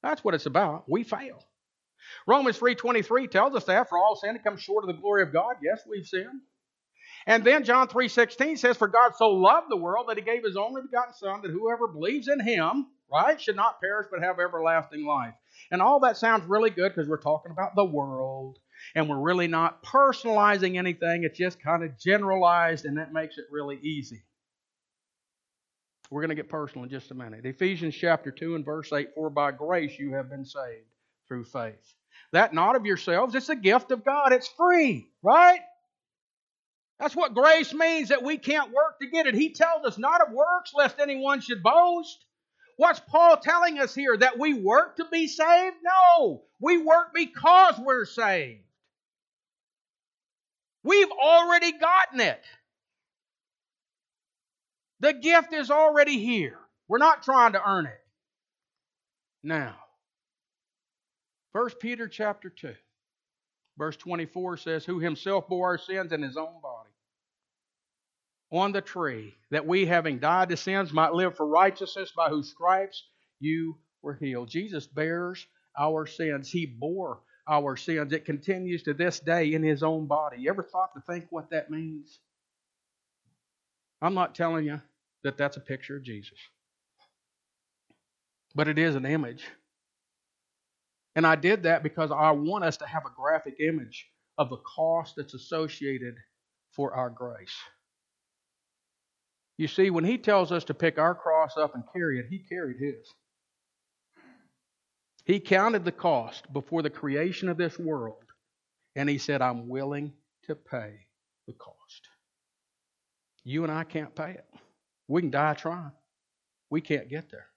That's 0.03 0.21
what 0.21 0.33
it's 0.33 0.47
about. 0.47 0.83
We 0.85 1.03
fail. 1.05 1.41
Romans 2.27 2.59
3.23 2.59 3.31
tells 3.31 3.55
us 3.55 3.63
that 3.63 3.87
for 3.87 3.97
all 3.97 4.17
sin 4.17 4.33
to 4.33 4.39
come 4.39 4.57
short 4.57 4.83
of 4.83 4.89
the 4.89 5.01
glory 5.01 5.23
of 5.23 5.31
God. 5.31 5.55
Yes, 5.63 5.83
we've 5.89 6.05
sinned. 6.05 6.41
And 7.29 7.43
then 7.43 7.63
John 7.63 7.87
3:16 7.87 8.57
says, 8.57 8.75
For 8.75 8.87
God 8.87 9.15
so 9.15 9.29
loved 9.29 9.69
the 9.69 9.77
world 9.77 10.07
that 10.09 10.17
he 10.17 10.23
gave 10.23 10.43
his 10.43 10.57
only 10.57 10.81
begotten 10.81 11.13
Son, 11.13 11.41
that 11.43 11.51
whoever 11.51 11.87
believes 11.87 12.27
in 12.27 12.39
him, 12.39 12.87
right, 13.13 13.39
should 13.39 13.55
not 13.55 13.79
perish 13.79 14.07
but 14.09 14.23
have 14.23 14.39
everlasting 14.39 15.05
life. 15.05 15.35
And 15.69 15.79
all 15.79 15.99
that 15.99 16.17
sounds 16.17 16.49
really 16.49 16.71
good 16.71 16.89
because 16.89 17.07
we're 17.07 17.21
talking 17.21 17.51
about 17.51 17.75
the 17.75 17.85
world. 17.85 18.57
And 18.95 19.07
we're 19.07 19.19
really 19.19 19.47
not 19.47 19.83
personalizing 19.83 20.77
anything. 20.77 21.23
It's 21.23 21.37
just 21.37 21.61
kind 21.61 21.83
of 21.83 21.99
generalized, 21.99 22.85
and 22.85 22.97
that 22.97 23.13
makes 23.13 23.37
it 23.37 23.45
really 23.51 23.77
easy. 23.77 24.23
We're 26.09 26.21
going 26.21 26.29
to 26.29 26.35
get 26.35 26.49
personal 26.49 26.85
in 26.85 26.89
just 26.89 27.11
a 27.11 27.13
minute. 27.13 27.45
Ephesians 27.45 27.93
chapter 27.93 28.31
2 28.31 28.55
and 28.55 28.65
verse 28.65 28.91
8 28.91 29.09
For 29.13 29.29
by 29.29 29.51
grace 29.51 29.99
you 29.99 30.13
have 30.13 30.31
been 30.31 30.45
saved 30.45 30.87
through 31.27 31.43
faith. 31.43 31.93
That 32.31 32.55
not 32.55 32.75
of 32.75 32.87
yourselves, 32.87 33.35
it's 33.35 33.49
a 33.49 33.55
gift 33.55 33.91
of 33.91 34.03
God. 34.03 34.33
It's 34.33 34.47
free, 34.47 35.11
right? 35.21 35.59
That's 36.99 37.15
what 37.15 37.33
grace 37.33 37.73
means 37.73 38.09
that 38.09 38.23
we 38.23 38.37
can't 38.37 38.73
work 38.73 38.99
to 38.99 39.07
get 39.07 39.25
it. 39.25 39.33
He 39.33 39.53
tells 39.53 39.85
us 39.85 39.97
not 39.97 40.21
of 40.21 40.33
works 40.33 40.73
lest 40.73 40.99
anyone 40.99 41.39
should 41.39 41.63
boast. 41.63 42.25
What's 42.75 42.99
Paul 42.99 43.37
telling 43.37 43.79
us 43.79 43.95
here? 43.95 44.17
That 44.17 44.37
we 44.37 44.53
work 44.53 44.97
to 44.97 45.05
be 45.09 45.27
saved? 45.27 45.77
No. 45.83 46.43
We 46.59 46.77
work 46.77 47.13
because 47.13 47.75
we're 47.79 48.05
saved. 48.05 48.63
We've 50.83 51.11
already 51.11 51.71
gotten 51.71 52.19
it. 52.19 52.43
The 54.99 55.13
gift 55.13 55.53
is 55.53 55.71
already 55.71 56.19
here. 56.19 56.57
We're 56.89 56.97
not 56.97 57.23
trying 57.23 57.53
to 57.53 57.65
earn 57.65 57.85
it. 57.85 58.01
Now, 59.41 59.75
1 61.53 61.69
Peter 61.81 62.09
chapter 62.09 62.49
2, 62.49 62.73
verse 63.77 63.95
24 63.95 64.57
says, 64.57 64.85
Who 64.85 64.99
himself 64.99 65.47
bore 65.47 65.67
our 65.67 65.77
sins 65.77 66.11
in 66.11 66.21
his 66.21 66.35
own 66.35 66.59
body 66.61 66.78
on 68.51 68.71
the 68.71 68.81
tree, 68.81 69.35
that 69.51 69.67
we, 69.67 69.85
having 69.85 70.19
died 70.19 70.49
to 70.49 70.57
sins, 70.57 70.91
might 70.91 71.13
live 71.13 71.35
for 71.35 71.47
righteousness, 71.47 72.11
by 72.15 72.29
whose 72.29 72.49
stripes 72.49 73.03
you 73.39 73.77
were 74.01 74.15
healed. 74.15 74.49
Jesus 74.49 74.87
bears 74.87 75.45
our 75.77 76.05
sins. 76.07 76.49
He 76.49 76.65
bore 76.65 77.21
our 77.47 77.77
sins. 77.77 78.11
It 78.13 78.25
continues 78.25 78.83
to 78.83 78.93
this 78.93 79.19
day 79.19 79.53
in 79.53 79.63
his 79.63 79.83
own 79.83 80.07
body. 80.07 80.37
You 80.41 80.49
ever 80.49 80.63
thought 80.63 80.93
to 80.95 81.01
think 81.01 81.27
what 81.29 81.49
that 81.51 81.69
means? 81.69 82.19
I'm 84.01 84.13
not 84.13 84.35
telling 84.35 84.65
you 84.65 84.81
that 85.23 85.37
that's 85.37 85.57
a 85.57 85.61
picture 85.61 85.97
of 85.97 86.03
Jesus, 86.03 86.37
but 88.55 88.67
it 88.67 88.79
is 88.79 88.95
an 88.95 89.05
image. 89.05 89.45
And 91.15 91.27
I 91.27 91.35
did 91.35 91.63
that 91.63 91.83
because 91.83 92.11
I 92.11 92.31
want 92.31 92.63
us 92.63 92.77
to 92.77 92.87
have 92.87 93.03
a 93.05 93.13
graphic 93.15 93.55
image 93.59 94.07
of 94.37 94.49
the 94.49 94.57
cost 94.57 95.15
that's 95.17 95.33
associated 95.33 96.15
for 96.71 96.93
our 96.93 97.09
grace. 97.09 97.55
You 99.59 99.67
see, 99.67 99.89
when 99.89 100.05
he 100.05 100.17
tells 100.17 100.53
us 100.53 100.63
to 100.63 100.73
pick 100.73 100.97
our 100.97 101.13
cross 101.13 101.57
up 101.57 101.75
and 101.75 101.83
carry 101.91 102.17
it, 102.17 102.27
he 102.29 102.39
carried 102.39 102.77
his. 102.79 103.13
He 105.25 105.41
counted 105.41 105.83
the 105.83 105.91
cost 105.91 106.51
before 106.53 106.81
the 106.81 106.89
creation 106.89 107.49
of 107.49 107.57
this 107.57 107.77
world, 107.77 108.23
and 108.95 109.09
he 109.09 109.17
said, 109.17 109.41
I'm 109.41 109.67
willing 109.67 110.13
to 110.43 110.55
pay 110.55 110.93
the 111.45 111.51
cost. 111.51 112.07
You 113.43 113.63
and 113.63 113.71
I 113.71 113.83
can't 113.83 114.15
pay 114.15 114.31
it. 114.31 114.45
We 115.09 115.19
can 115.23 115.29
die 115.29 115.55
trying. 115.55 115.91
We 116.69 116.79
can't 116.79 117.09
get 117.09 117.29
there. 117.29 117.47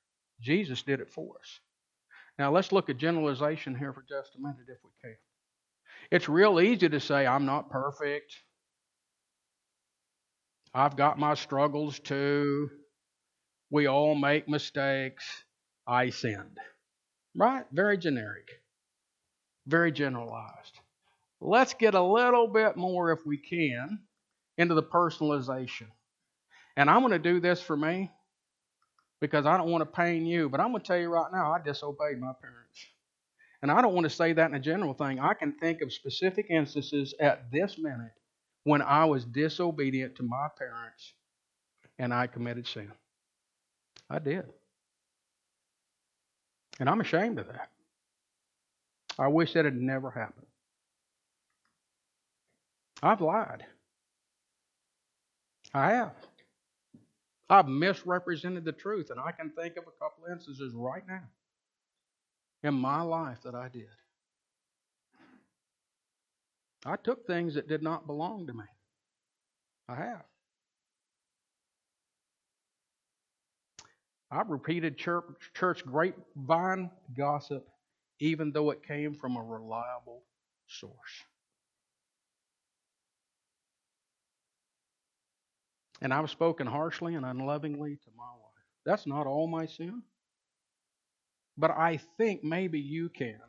Jesus 0.41 0.83
did 0.83 0.99
it 0.99 1.09
for 1.09 1.37
us. 1.39 1.61
Now 2.37 2.51
let's 2.51 2.73
look 2.73 2.91
at 2.91 2.97
generalization 2.97 3.77
here 3.77 3.93
for 3.93 4.05
just 4.09 4.35
a 4.35 4.41
minute 4.41 4.67
if 4.67 4.79
we 4.83 4.91
can. 5.01 5.17
It's 6.11 6.29
real 6.29 6.61
easy 6.61 6.89
to 6.89 6.99
say, 6.99 7.29
I'm 7.29 7.47
not 7.47 7.71
perfect. 7.71 8.35
I've 10.75 10.97
got 10.97 11.19
my 11.19 11.35
struggles 11.35 11.99
too. 11.99 12.71
We 13.71 13.87
all 13.87 14.15
make 14.15 14.49
mistakes. 14.49 15.25
I 15.87 16.11
sinned. 16.11 16.59
Right? 17.35 17.65
Very 17.73 17.99
generic, 17.99 18.49
very 19.67 19.93
generalized. 19.93 20.79
Let's 21.41 21.75
get 21.75 21.95
a 21.95 22.03
little 22.03 22.47
bit 22.47 22.77
more, 22.77 23.11
if 23.11 23.27
we 23.27 23.37
can, 23.39 24.01
into 24.59 24.75
the 24.75 24.83
personalization. 24.83 25.89
And 26.77 26.89
I'm 26.89 27.01
going 27.01 27.13
to 27.13 27.19
do 27.19 27.41
this 27.41 27.61
for 27.61 27.77
me 27.77 28.11
because 29.21 29.47
I 29.47 29.57
don't 29.57 29.71
want 29.71 29.83
to 29.83 29.97
pain 29.97 30.27
you, 30.27 30.49
but 30.49 30.61
I'm 30.61 30.71
going 30.71 30.83
to 30.83 30.87
tell 30.87 30.99
you 30.99 31.09
right 31.09 31.33
now, 31.33 31.53
I 31.53 31.61
disobeyed 31.61 32.21
my 32.21 32.33
parents. 32.41 32.87
And 33.63 33.71
I 33.71 33.81
don't 33.81 33.95
want 33.95 34.05
to 34.05 34.11
say 34.11 34.33
that 34.33 34.51
in 34.51 34.55
a 34.55 34.61
general 34.61 34.95
thing. 34.95 35.21
I 35.21 35.35
can 35.35 35.53
think 35.53 35.81
of 35.83 35.93
specific 35.93 36.47
instances 36.51 37.15
at 37.21 37.51
this 37.51 37.77
minute 37.79 38.13
when 38.65 38.83
I 38.83 39.05
was 39.05 39.25
disobedient 39.25 40.17
to 40.17 40.23
my 40.23 40.49
parents 40.59 41.15
and 41.99 42.13
I 42.13 42.27
committed 42.27 42.67
sin. 42.67 42.93
I 44.09 44.19
did. 44.19 44.45
And 46.81 46.89
I'm 46.89 47.01
ashamed 47.01 47.39
of 47.39 47.49
that. 47.49 47.71
I 49.19 49.29
wish 49.29 49.53
that 49.53 49.65
had 49.65 49.77
never 49.77 50.11
happened. 50.11 50.47
I've 53.03 53.21
lied. 53.21 53.65
I 55.75 55.93
have. 55.93 56.15
I've 57.51 57.69
misrepresented 57.69 58.65
the 58.65 58.73
truth, 58.73 59.11
and 59.11 59.21
I 59.21 59.33
can 59.33 59.51
think 59.51 59.77
of 59.77 59.85
a 59.85 60.05
couple 60.05 60.25
instances 60.33 60.73
right 60.75 61.03
now 61.07 61.23
in 62.63 62.75
my 62.75 63.03
life 63.03 63.39
that 63.45 63.55
I 63.55 63.69
did. 63.69 63.89
I 66.85 66.97
took 66.97 67.27
things 67.27 67.55
that 67.55 67.69
did 67.69 67.83
not 67.83 68.07
belong 68.07 68.47
to 68.47 68.53
me. 68.53 68.65
I 69.89 69.97
have. 69.97 70.25
I've 74.31 74.49
repeated 74.49 74.97
church, 74.97 75.25
church 75.55 75.85
grapevine 75.85 76.91
gossip 77.17 77.67
even 78.23 78.53
though 78.53 78.71
it 78.71 78.87
came 78.87 79.15
from 79.15 79.37
a 79.37 79.43
reliable 79.43 80.23
source. 80.69 80.95
And 86.01 86.15
I've 86.15 86.31
spoken 86.31 86.69
harshly 86.69 87.17
and 87.17 87.27
unlovingly 87.27 87.97
to 87.97 88.11
my 88.17 88.31
wife. 88.31 88.65
That's 88.87 89.09
not 89.09 89.27
all 89.27 89.49
my 89.49 89.67
sin. 89.67 90.03
But 91.59 91.73
I 91.73 91.99
think 92.17 92.45
maybe 92.45 92.79
you 92.79 93.09
can 93.09 93.41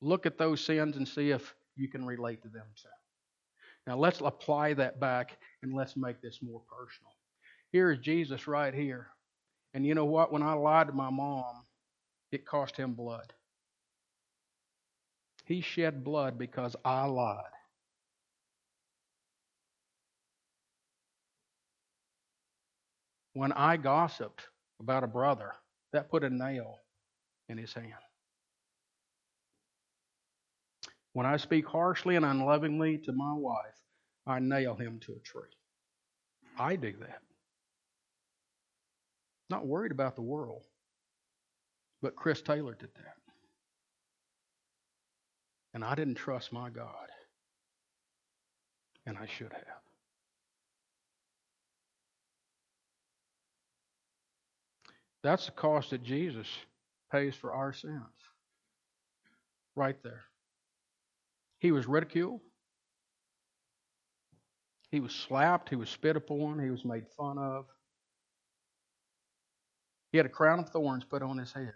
look 0.00 0.26
at 0.26 0.38
those 0.38 0.60
sins 0.60 0.96
and 0.96 1.06
see 1.06 1.30
if 1.30 1.54
you 1.76 1.88
can 1.88 2.04
relate 2.04 2.42
to 2.42 2.48
them 2.48 2.66
too. 2.80 2.88
Now 3.86 3.96
let's 3.96 4.20
apply 4.20 4.74
that 4.74 4.98
back 4.98 5.38
and 5.62 5.74
let's 5.74 5.96
make 5.96 6.20
this 6.20 6.40
more 6.42 6.62
personal. 6.68 7.12
Here 7.72 7.92
is 7.92 7.98
Jesus 7.98 8.46
right 8.46 8.74
here. 8.74 9.08
And 9.74 9.86
you 9.86 9.94
know 9.94 10.04
what? 10.04 10.32
When 10.32 10.42
I 10.42 10.54
lied 10.54 10.88
to 10.88 10.92
my 10.92 11.10
mom, 11.10 11.64
it 12.32 12.46
cost 12.46 12.76
him 12.76 12.94
blood. 12.94 13.32
He 15.44 15.60
shed 15.60 16.02
blood 16.02 16.38
because 16.38 16.74
I 16.84 17.04
lied. 17.04 17.44
When 23.34 23.52
I 23.52 23.76
gossiped 23.76 24.48
about 24.80 25.04
a 25.04 25.06
brother, 25.06 25.52
that 25.92 26.10
put 26.10 26.24
a 26.24 26.30
nail 26.30 26.78
in 27.48 27.58
his 27.58 27.72
hand. 27.72 27.92
When 31.16 31.24
I 31.24 31.38
speak 31.38 31.66
harshly 31.66 32.16
and 32.16 32.26
unlovingly 32.26 32.98
to 33.06 33.12
my 33.12 33.32
wife, 33.32 33.80
I 34.26 34.38
nail 34.38 34.74
him 34.74 35.00
to 35.06 35.14
a 35.14 35.18
tree. 35.20 35.48
I 36.58 36.76
do 36.76 36.92
that. 37.00 37.22
Not 39.48 39.66
worried 39.66 39.92
about 39.92 40.14
the 40.14 40.20
world, 40.20 40.64
but 42.02 42.16
Chris 42.16 42.42
Taylor 42.42 42.76
did 42.78 42.90
that. 42.96 43.14
And 45.72 45.82
I 45.82 45.94
didn't 45.94 46.16
trust 46.16 46.52
my 46.52 46.68
God, 46.68 47.08
and 49.06 49.16
I 49.16 49.24
should 49.24 49.54
have. 49.54 49.82
That's 55.22 55.46
the 55.46 55.52
cost 55.52 55.88
that 55.92 56.02
Jesus 56.02 56.48
pays 57.10 57.34
for 57.34 57.54
our 57.54 57.72
sins. 57.72 58.02
Right 59.74 59.96
there. 60.02 60.24
He 61.58 61.72
was 61.72 61.86
ridiculed. 61.86 62.40
He 64.90 65.00
was 65.00 65.12
slapped. 65.12 65.68
He 65.68 65.76
was 65.76 65.88
spit 65.90 66.16
upon. 66.16 66.58
He 66.58 66.70
was 66.70 66.84
made 66.84 67.04
fun 67.16 67.38
of. 67.38 67.66
He 70.12 70.18
had 70.18 70.26
a 70.26 70.30
crown 70.30 70.60
of 70.60 70.68
thorns 70.70 71.04
put 71.04 71.22
on 71.22 71.38
his 71.38 71.52
head. 71.52 71.72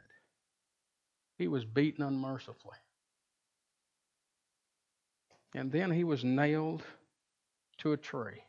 He 1.39 1.49
was 1.49 1.64
beaten 1.64 2.05
unmercifully. 2.05 2.76
And 5.55 5.72
then 5.72 5.91
he 5.91 6.05
was 6.05 6.24
nailed 6.24 6.83
to 7.78 7.93
a 7.93 7.97
tree 7.97 8.43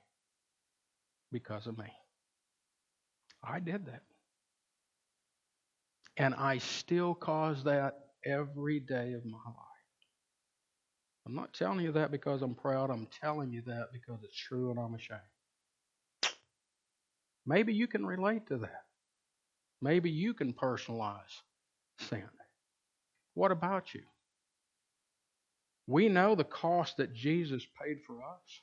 because 1.32 1.68
of 1.68 1.78
me. 1.78 1.92
I 3.44 3.60
did 3.60 3.88
that. 3.88 4.04
And 6.18 6.36
I 6.36 6.60
still 6.60 7.16
cause 7.16 7.64
that 7.64 7.96
every 8.26 8.80
day 8.80 9.14
of 9.14 9.26
my 9.26 9.40
life. 9.48 9.71
I'm 11.32 11.38
not 11.38 11.54
telling 11.54 11.80
you 11.80 11.94
that 11.94 12.12
because 12.12 12.42
I'm 12.42 12.56
proud. 12.56 12.90
I'm 12.90 13.08
telling 13.22 13.54
you 13.54 13.62
that 13.62 13.94
because 13.94 14.20
it's 14.22 14.36
true 14.36 14.70
and 14.70 14.78
I'm 14.78 14.96
ashamed. 14.96 15.22
Maybe 17.46 17.74
you 17.74 17.88
can 17.88 18.06
relate 18.06 18.48
to 18.48 18.58
that. 18.58 18.84
Maybe 19.82 20.10
you 20.12 20.34
can 20.34 20.52
personalize 20.52 21.22
sin. 22.00 22.28
What 23.34 23.54
about 23.54 23.94
you? 23.94 24.02
We 25.88 26.10
know 26.10 26.36
the 26.36 26.44
cost 26.44 26.98
that 26.98 27.14
Jesus 27.14 27.66
paid 27.82 28.00
for 28.06 28.18
us. 28.18 28.62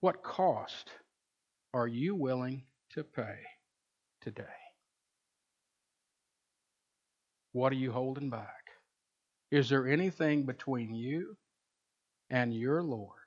What 0.00 0.22
cost 0.22 0.90
are 1.72 1.88
you 1.88 2.14
willing 2.14 2.64
to 2.90 3.04
pay 3.04 3.38
today? 4.20 4.44
What 7.52 7.72
are 7.72 7.76
you 7.76 7.90
holding 7.90 8.28
back? 8.28 8.61
Is 9.52 9.68
there 9.68 9.86
anything 9.86 10.44
between 10.44 10.94
you 10.94 11.36
and 12.30 12.54
your 12.54 12.82
Lord 12.82 13.20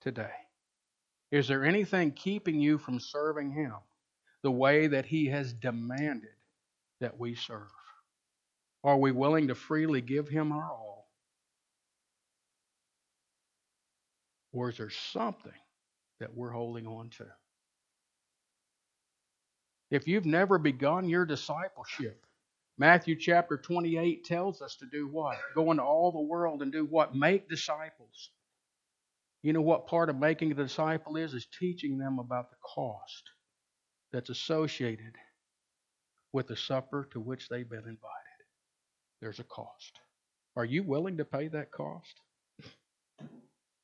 today? 0.00 0.34
Is 1.30 1.46
there 1.46 1.64
anything 1.64 2.10
keeping 2.10 2.60
you 2.60 2.76
from 2.76 2.98
serving 2.98 3.52
Him 3.52 3.74
the 4.42 4.50
way 4.50 4.88
that 4.88 5.06
He 5.06 5.26
has 5.26 5.52
demanded 5.52 6.34
that 7.00 7.20
we 7.20 7.36
serve? 7.36 7.70
Are 8.82 8.98
we 8.98 9.12
willing 9.12 9.46
to 9.48 9.54
freely 9.54 10.00
give 10.00 10.28
Him 10.28 10.50
our 10.50 10.72
all? 10.72 11.08
Or 14.52 14.70
is 14.70 14.78
there 14.78 14.90
something 14.90 15.52
that 16.18 16.34
we're 16.36 16.50
holding 16.50 16.88
on 16.88 17.10
to? 17.10 17.26
If 19.92 20.08
you've 20.08 20.26
never 20.26 20.58
begun 20.58 21.08
your 21.08 21.24
discipleship, 21.24 22.26
Matthew 22.78 23.16
chapter 23.16 23.58
28 23.58 24.24
tells 24.24 24.62
us 24.62 24.76
to 24.76 24.86
do 24.86 25.08
what? 25.08 25.36
Go 25.54 25.72
into 25.72 25.82
all 25.82 26.12
the 26.12 26.20
world 26.20 26.62
and 26.62 26.70
do 26.70 26.84
what? 26.84 27.14
Make 27.14 27.48
disciples. 27.48 28.30
You 29.42 29.52
know 29.52 29.60
what 29.60 29.86
part 29.86 30.10
of 30.10 30.16
making 30.16 30.52
a 30.52 30.54
disciple 30.54 31.16
is? 31.16 31.34
Is 31.34 31.46
teaching 31.58 31.98
them 31.98 32.18
about 32.18 32.50
the 32.50 32.56
cost 32.62 33.30
that's 34.12 34.30
associated 34.30 35.14
with 36.32 36.46
the 36.46 36.56
supper 36.56 37.08
to 37.12 37.20
which 37.20 37.48
they've 37.48 37.68
been 37.68 37.78
invited. 37.78 37.98
There's 39.20 39.40
a 39.40 39.44
cost. 39.44 40.00
Are 40.56 40.64
you 40.64 40.82
willing 40.82 41.16
to 41.18 41.24
pay 41.24 41.48
that 41.48 41.72
cost? 41.72 42.20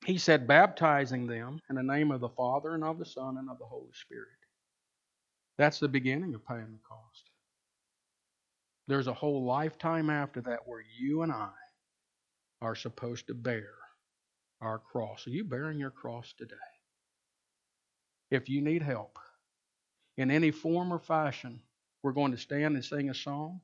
He 0.05 0.19
said, 0.19 0.47
baptizing 0.47 1.27
them 1.27 1.61
in 1.71 1.77
the 1.77 1.83
name 1.83 2.11
of 2.11 2.21
the 2.21 2.29
Father 2.29 2.75
and 2.75 2.85
of 2.85 2.99
the 2.99 3.07
Son 3.07 3.39
and 3.39 3.49
of 3.49 3.59
the 3.59 3.65
Holy 3.65 3.93
Spirit. 3.93 4.29
That's 5.57 5.81
the 5.81 5.89
beginning 5.89 6.35
of 6.35 6.47
paying 6.47 6.73
the 6.73 6.89
cost. 6.89 7.31
There's 8.87 9.07
a 9.07 9.15
whole 9.15 9.45
lifetime 9.45 10.11
after 10.11 10.43
that 10.43 10.67
where 10.67 10.85
you 10.99 11.23
and 11.23 11.33
I 11.33 11.51
are 12.61 12.75
supposed 12.75 13.29
to 13.29 13.35
bear 13.35 13.71
our 14.61 14.79
cross. 14.79 15.27
Are 15.27 15.31
you 15.31 15.45
bearing 15.45 15.79
your 15.79 15.91
cross 15.91 16.35
today? 16.37 16.55
If 18.31 18.49
you 18.49 18.61
need 18.61 18.83
help 18.83 19.19
in 20.17 20.31
any 20.31 20.51
form 20.51 20.93
or 20.93 20.99
fashion, 20.99 21.61
we're 22.03 22.13
going 22.13 22.33
to 22.33 22.39
stand 22.39 22.75
and 22.75 22.85
sing 22.85 23.09
a 23.09 23.15
song. 23.15 23.61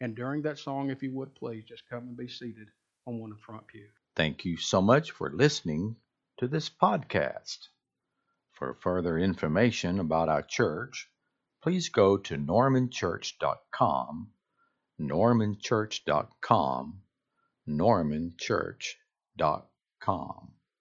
And 0.00 0.16
during 0.16 0.42
that 0.42 0.58
song, 0.58 0.90
if 0.90 1.02
you 1.02 1.12
would 1.12 1.34
please, 1.34 1.64
just 1.64 1.88
come 1.88 2.08
and 2.08 2.16
be 2.16 2.28
seated 2.28 2.68
on 3.06 3.20
one 3.20 3.30
of 3.30 3.36
the 3.38 3.42
front 3.42 3.66
pews. 3.68 3.90
Thank 4.16 4.44
you 4.44 4.56
so 4.56 4.82
much 4.82 5.12
for 5.12 5.30
listening 5.30 5.96
to 6.38 6.48
this 6.48 6.68
podcast. 6.68 7.68
For 8.52 8.74
further 8.74 9.18
information 9.18 10.00
about 10.00 10.28
our 10.28 10.42
church, 10.42 11.08
please 11.62 11.88
go 11.88 12.16
to 12.16 12.36
normanchurch.com 12.36 14.33
normanchurch.com, 14.98 17.02
normanchurch.com. 17.66 20.54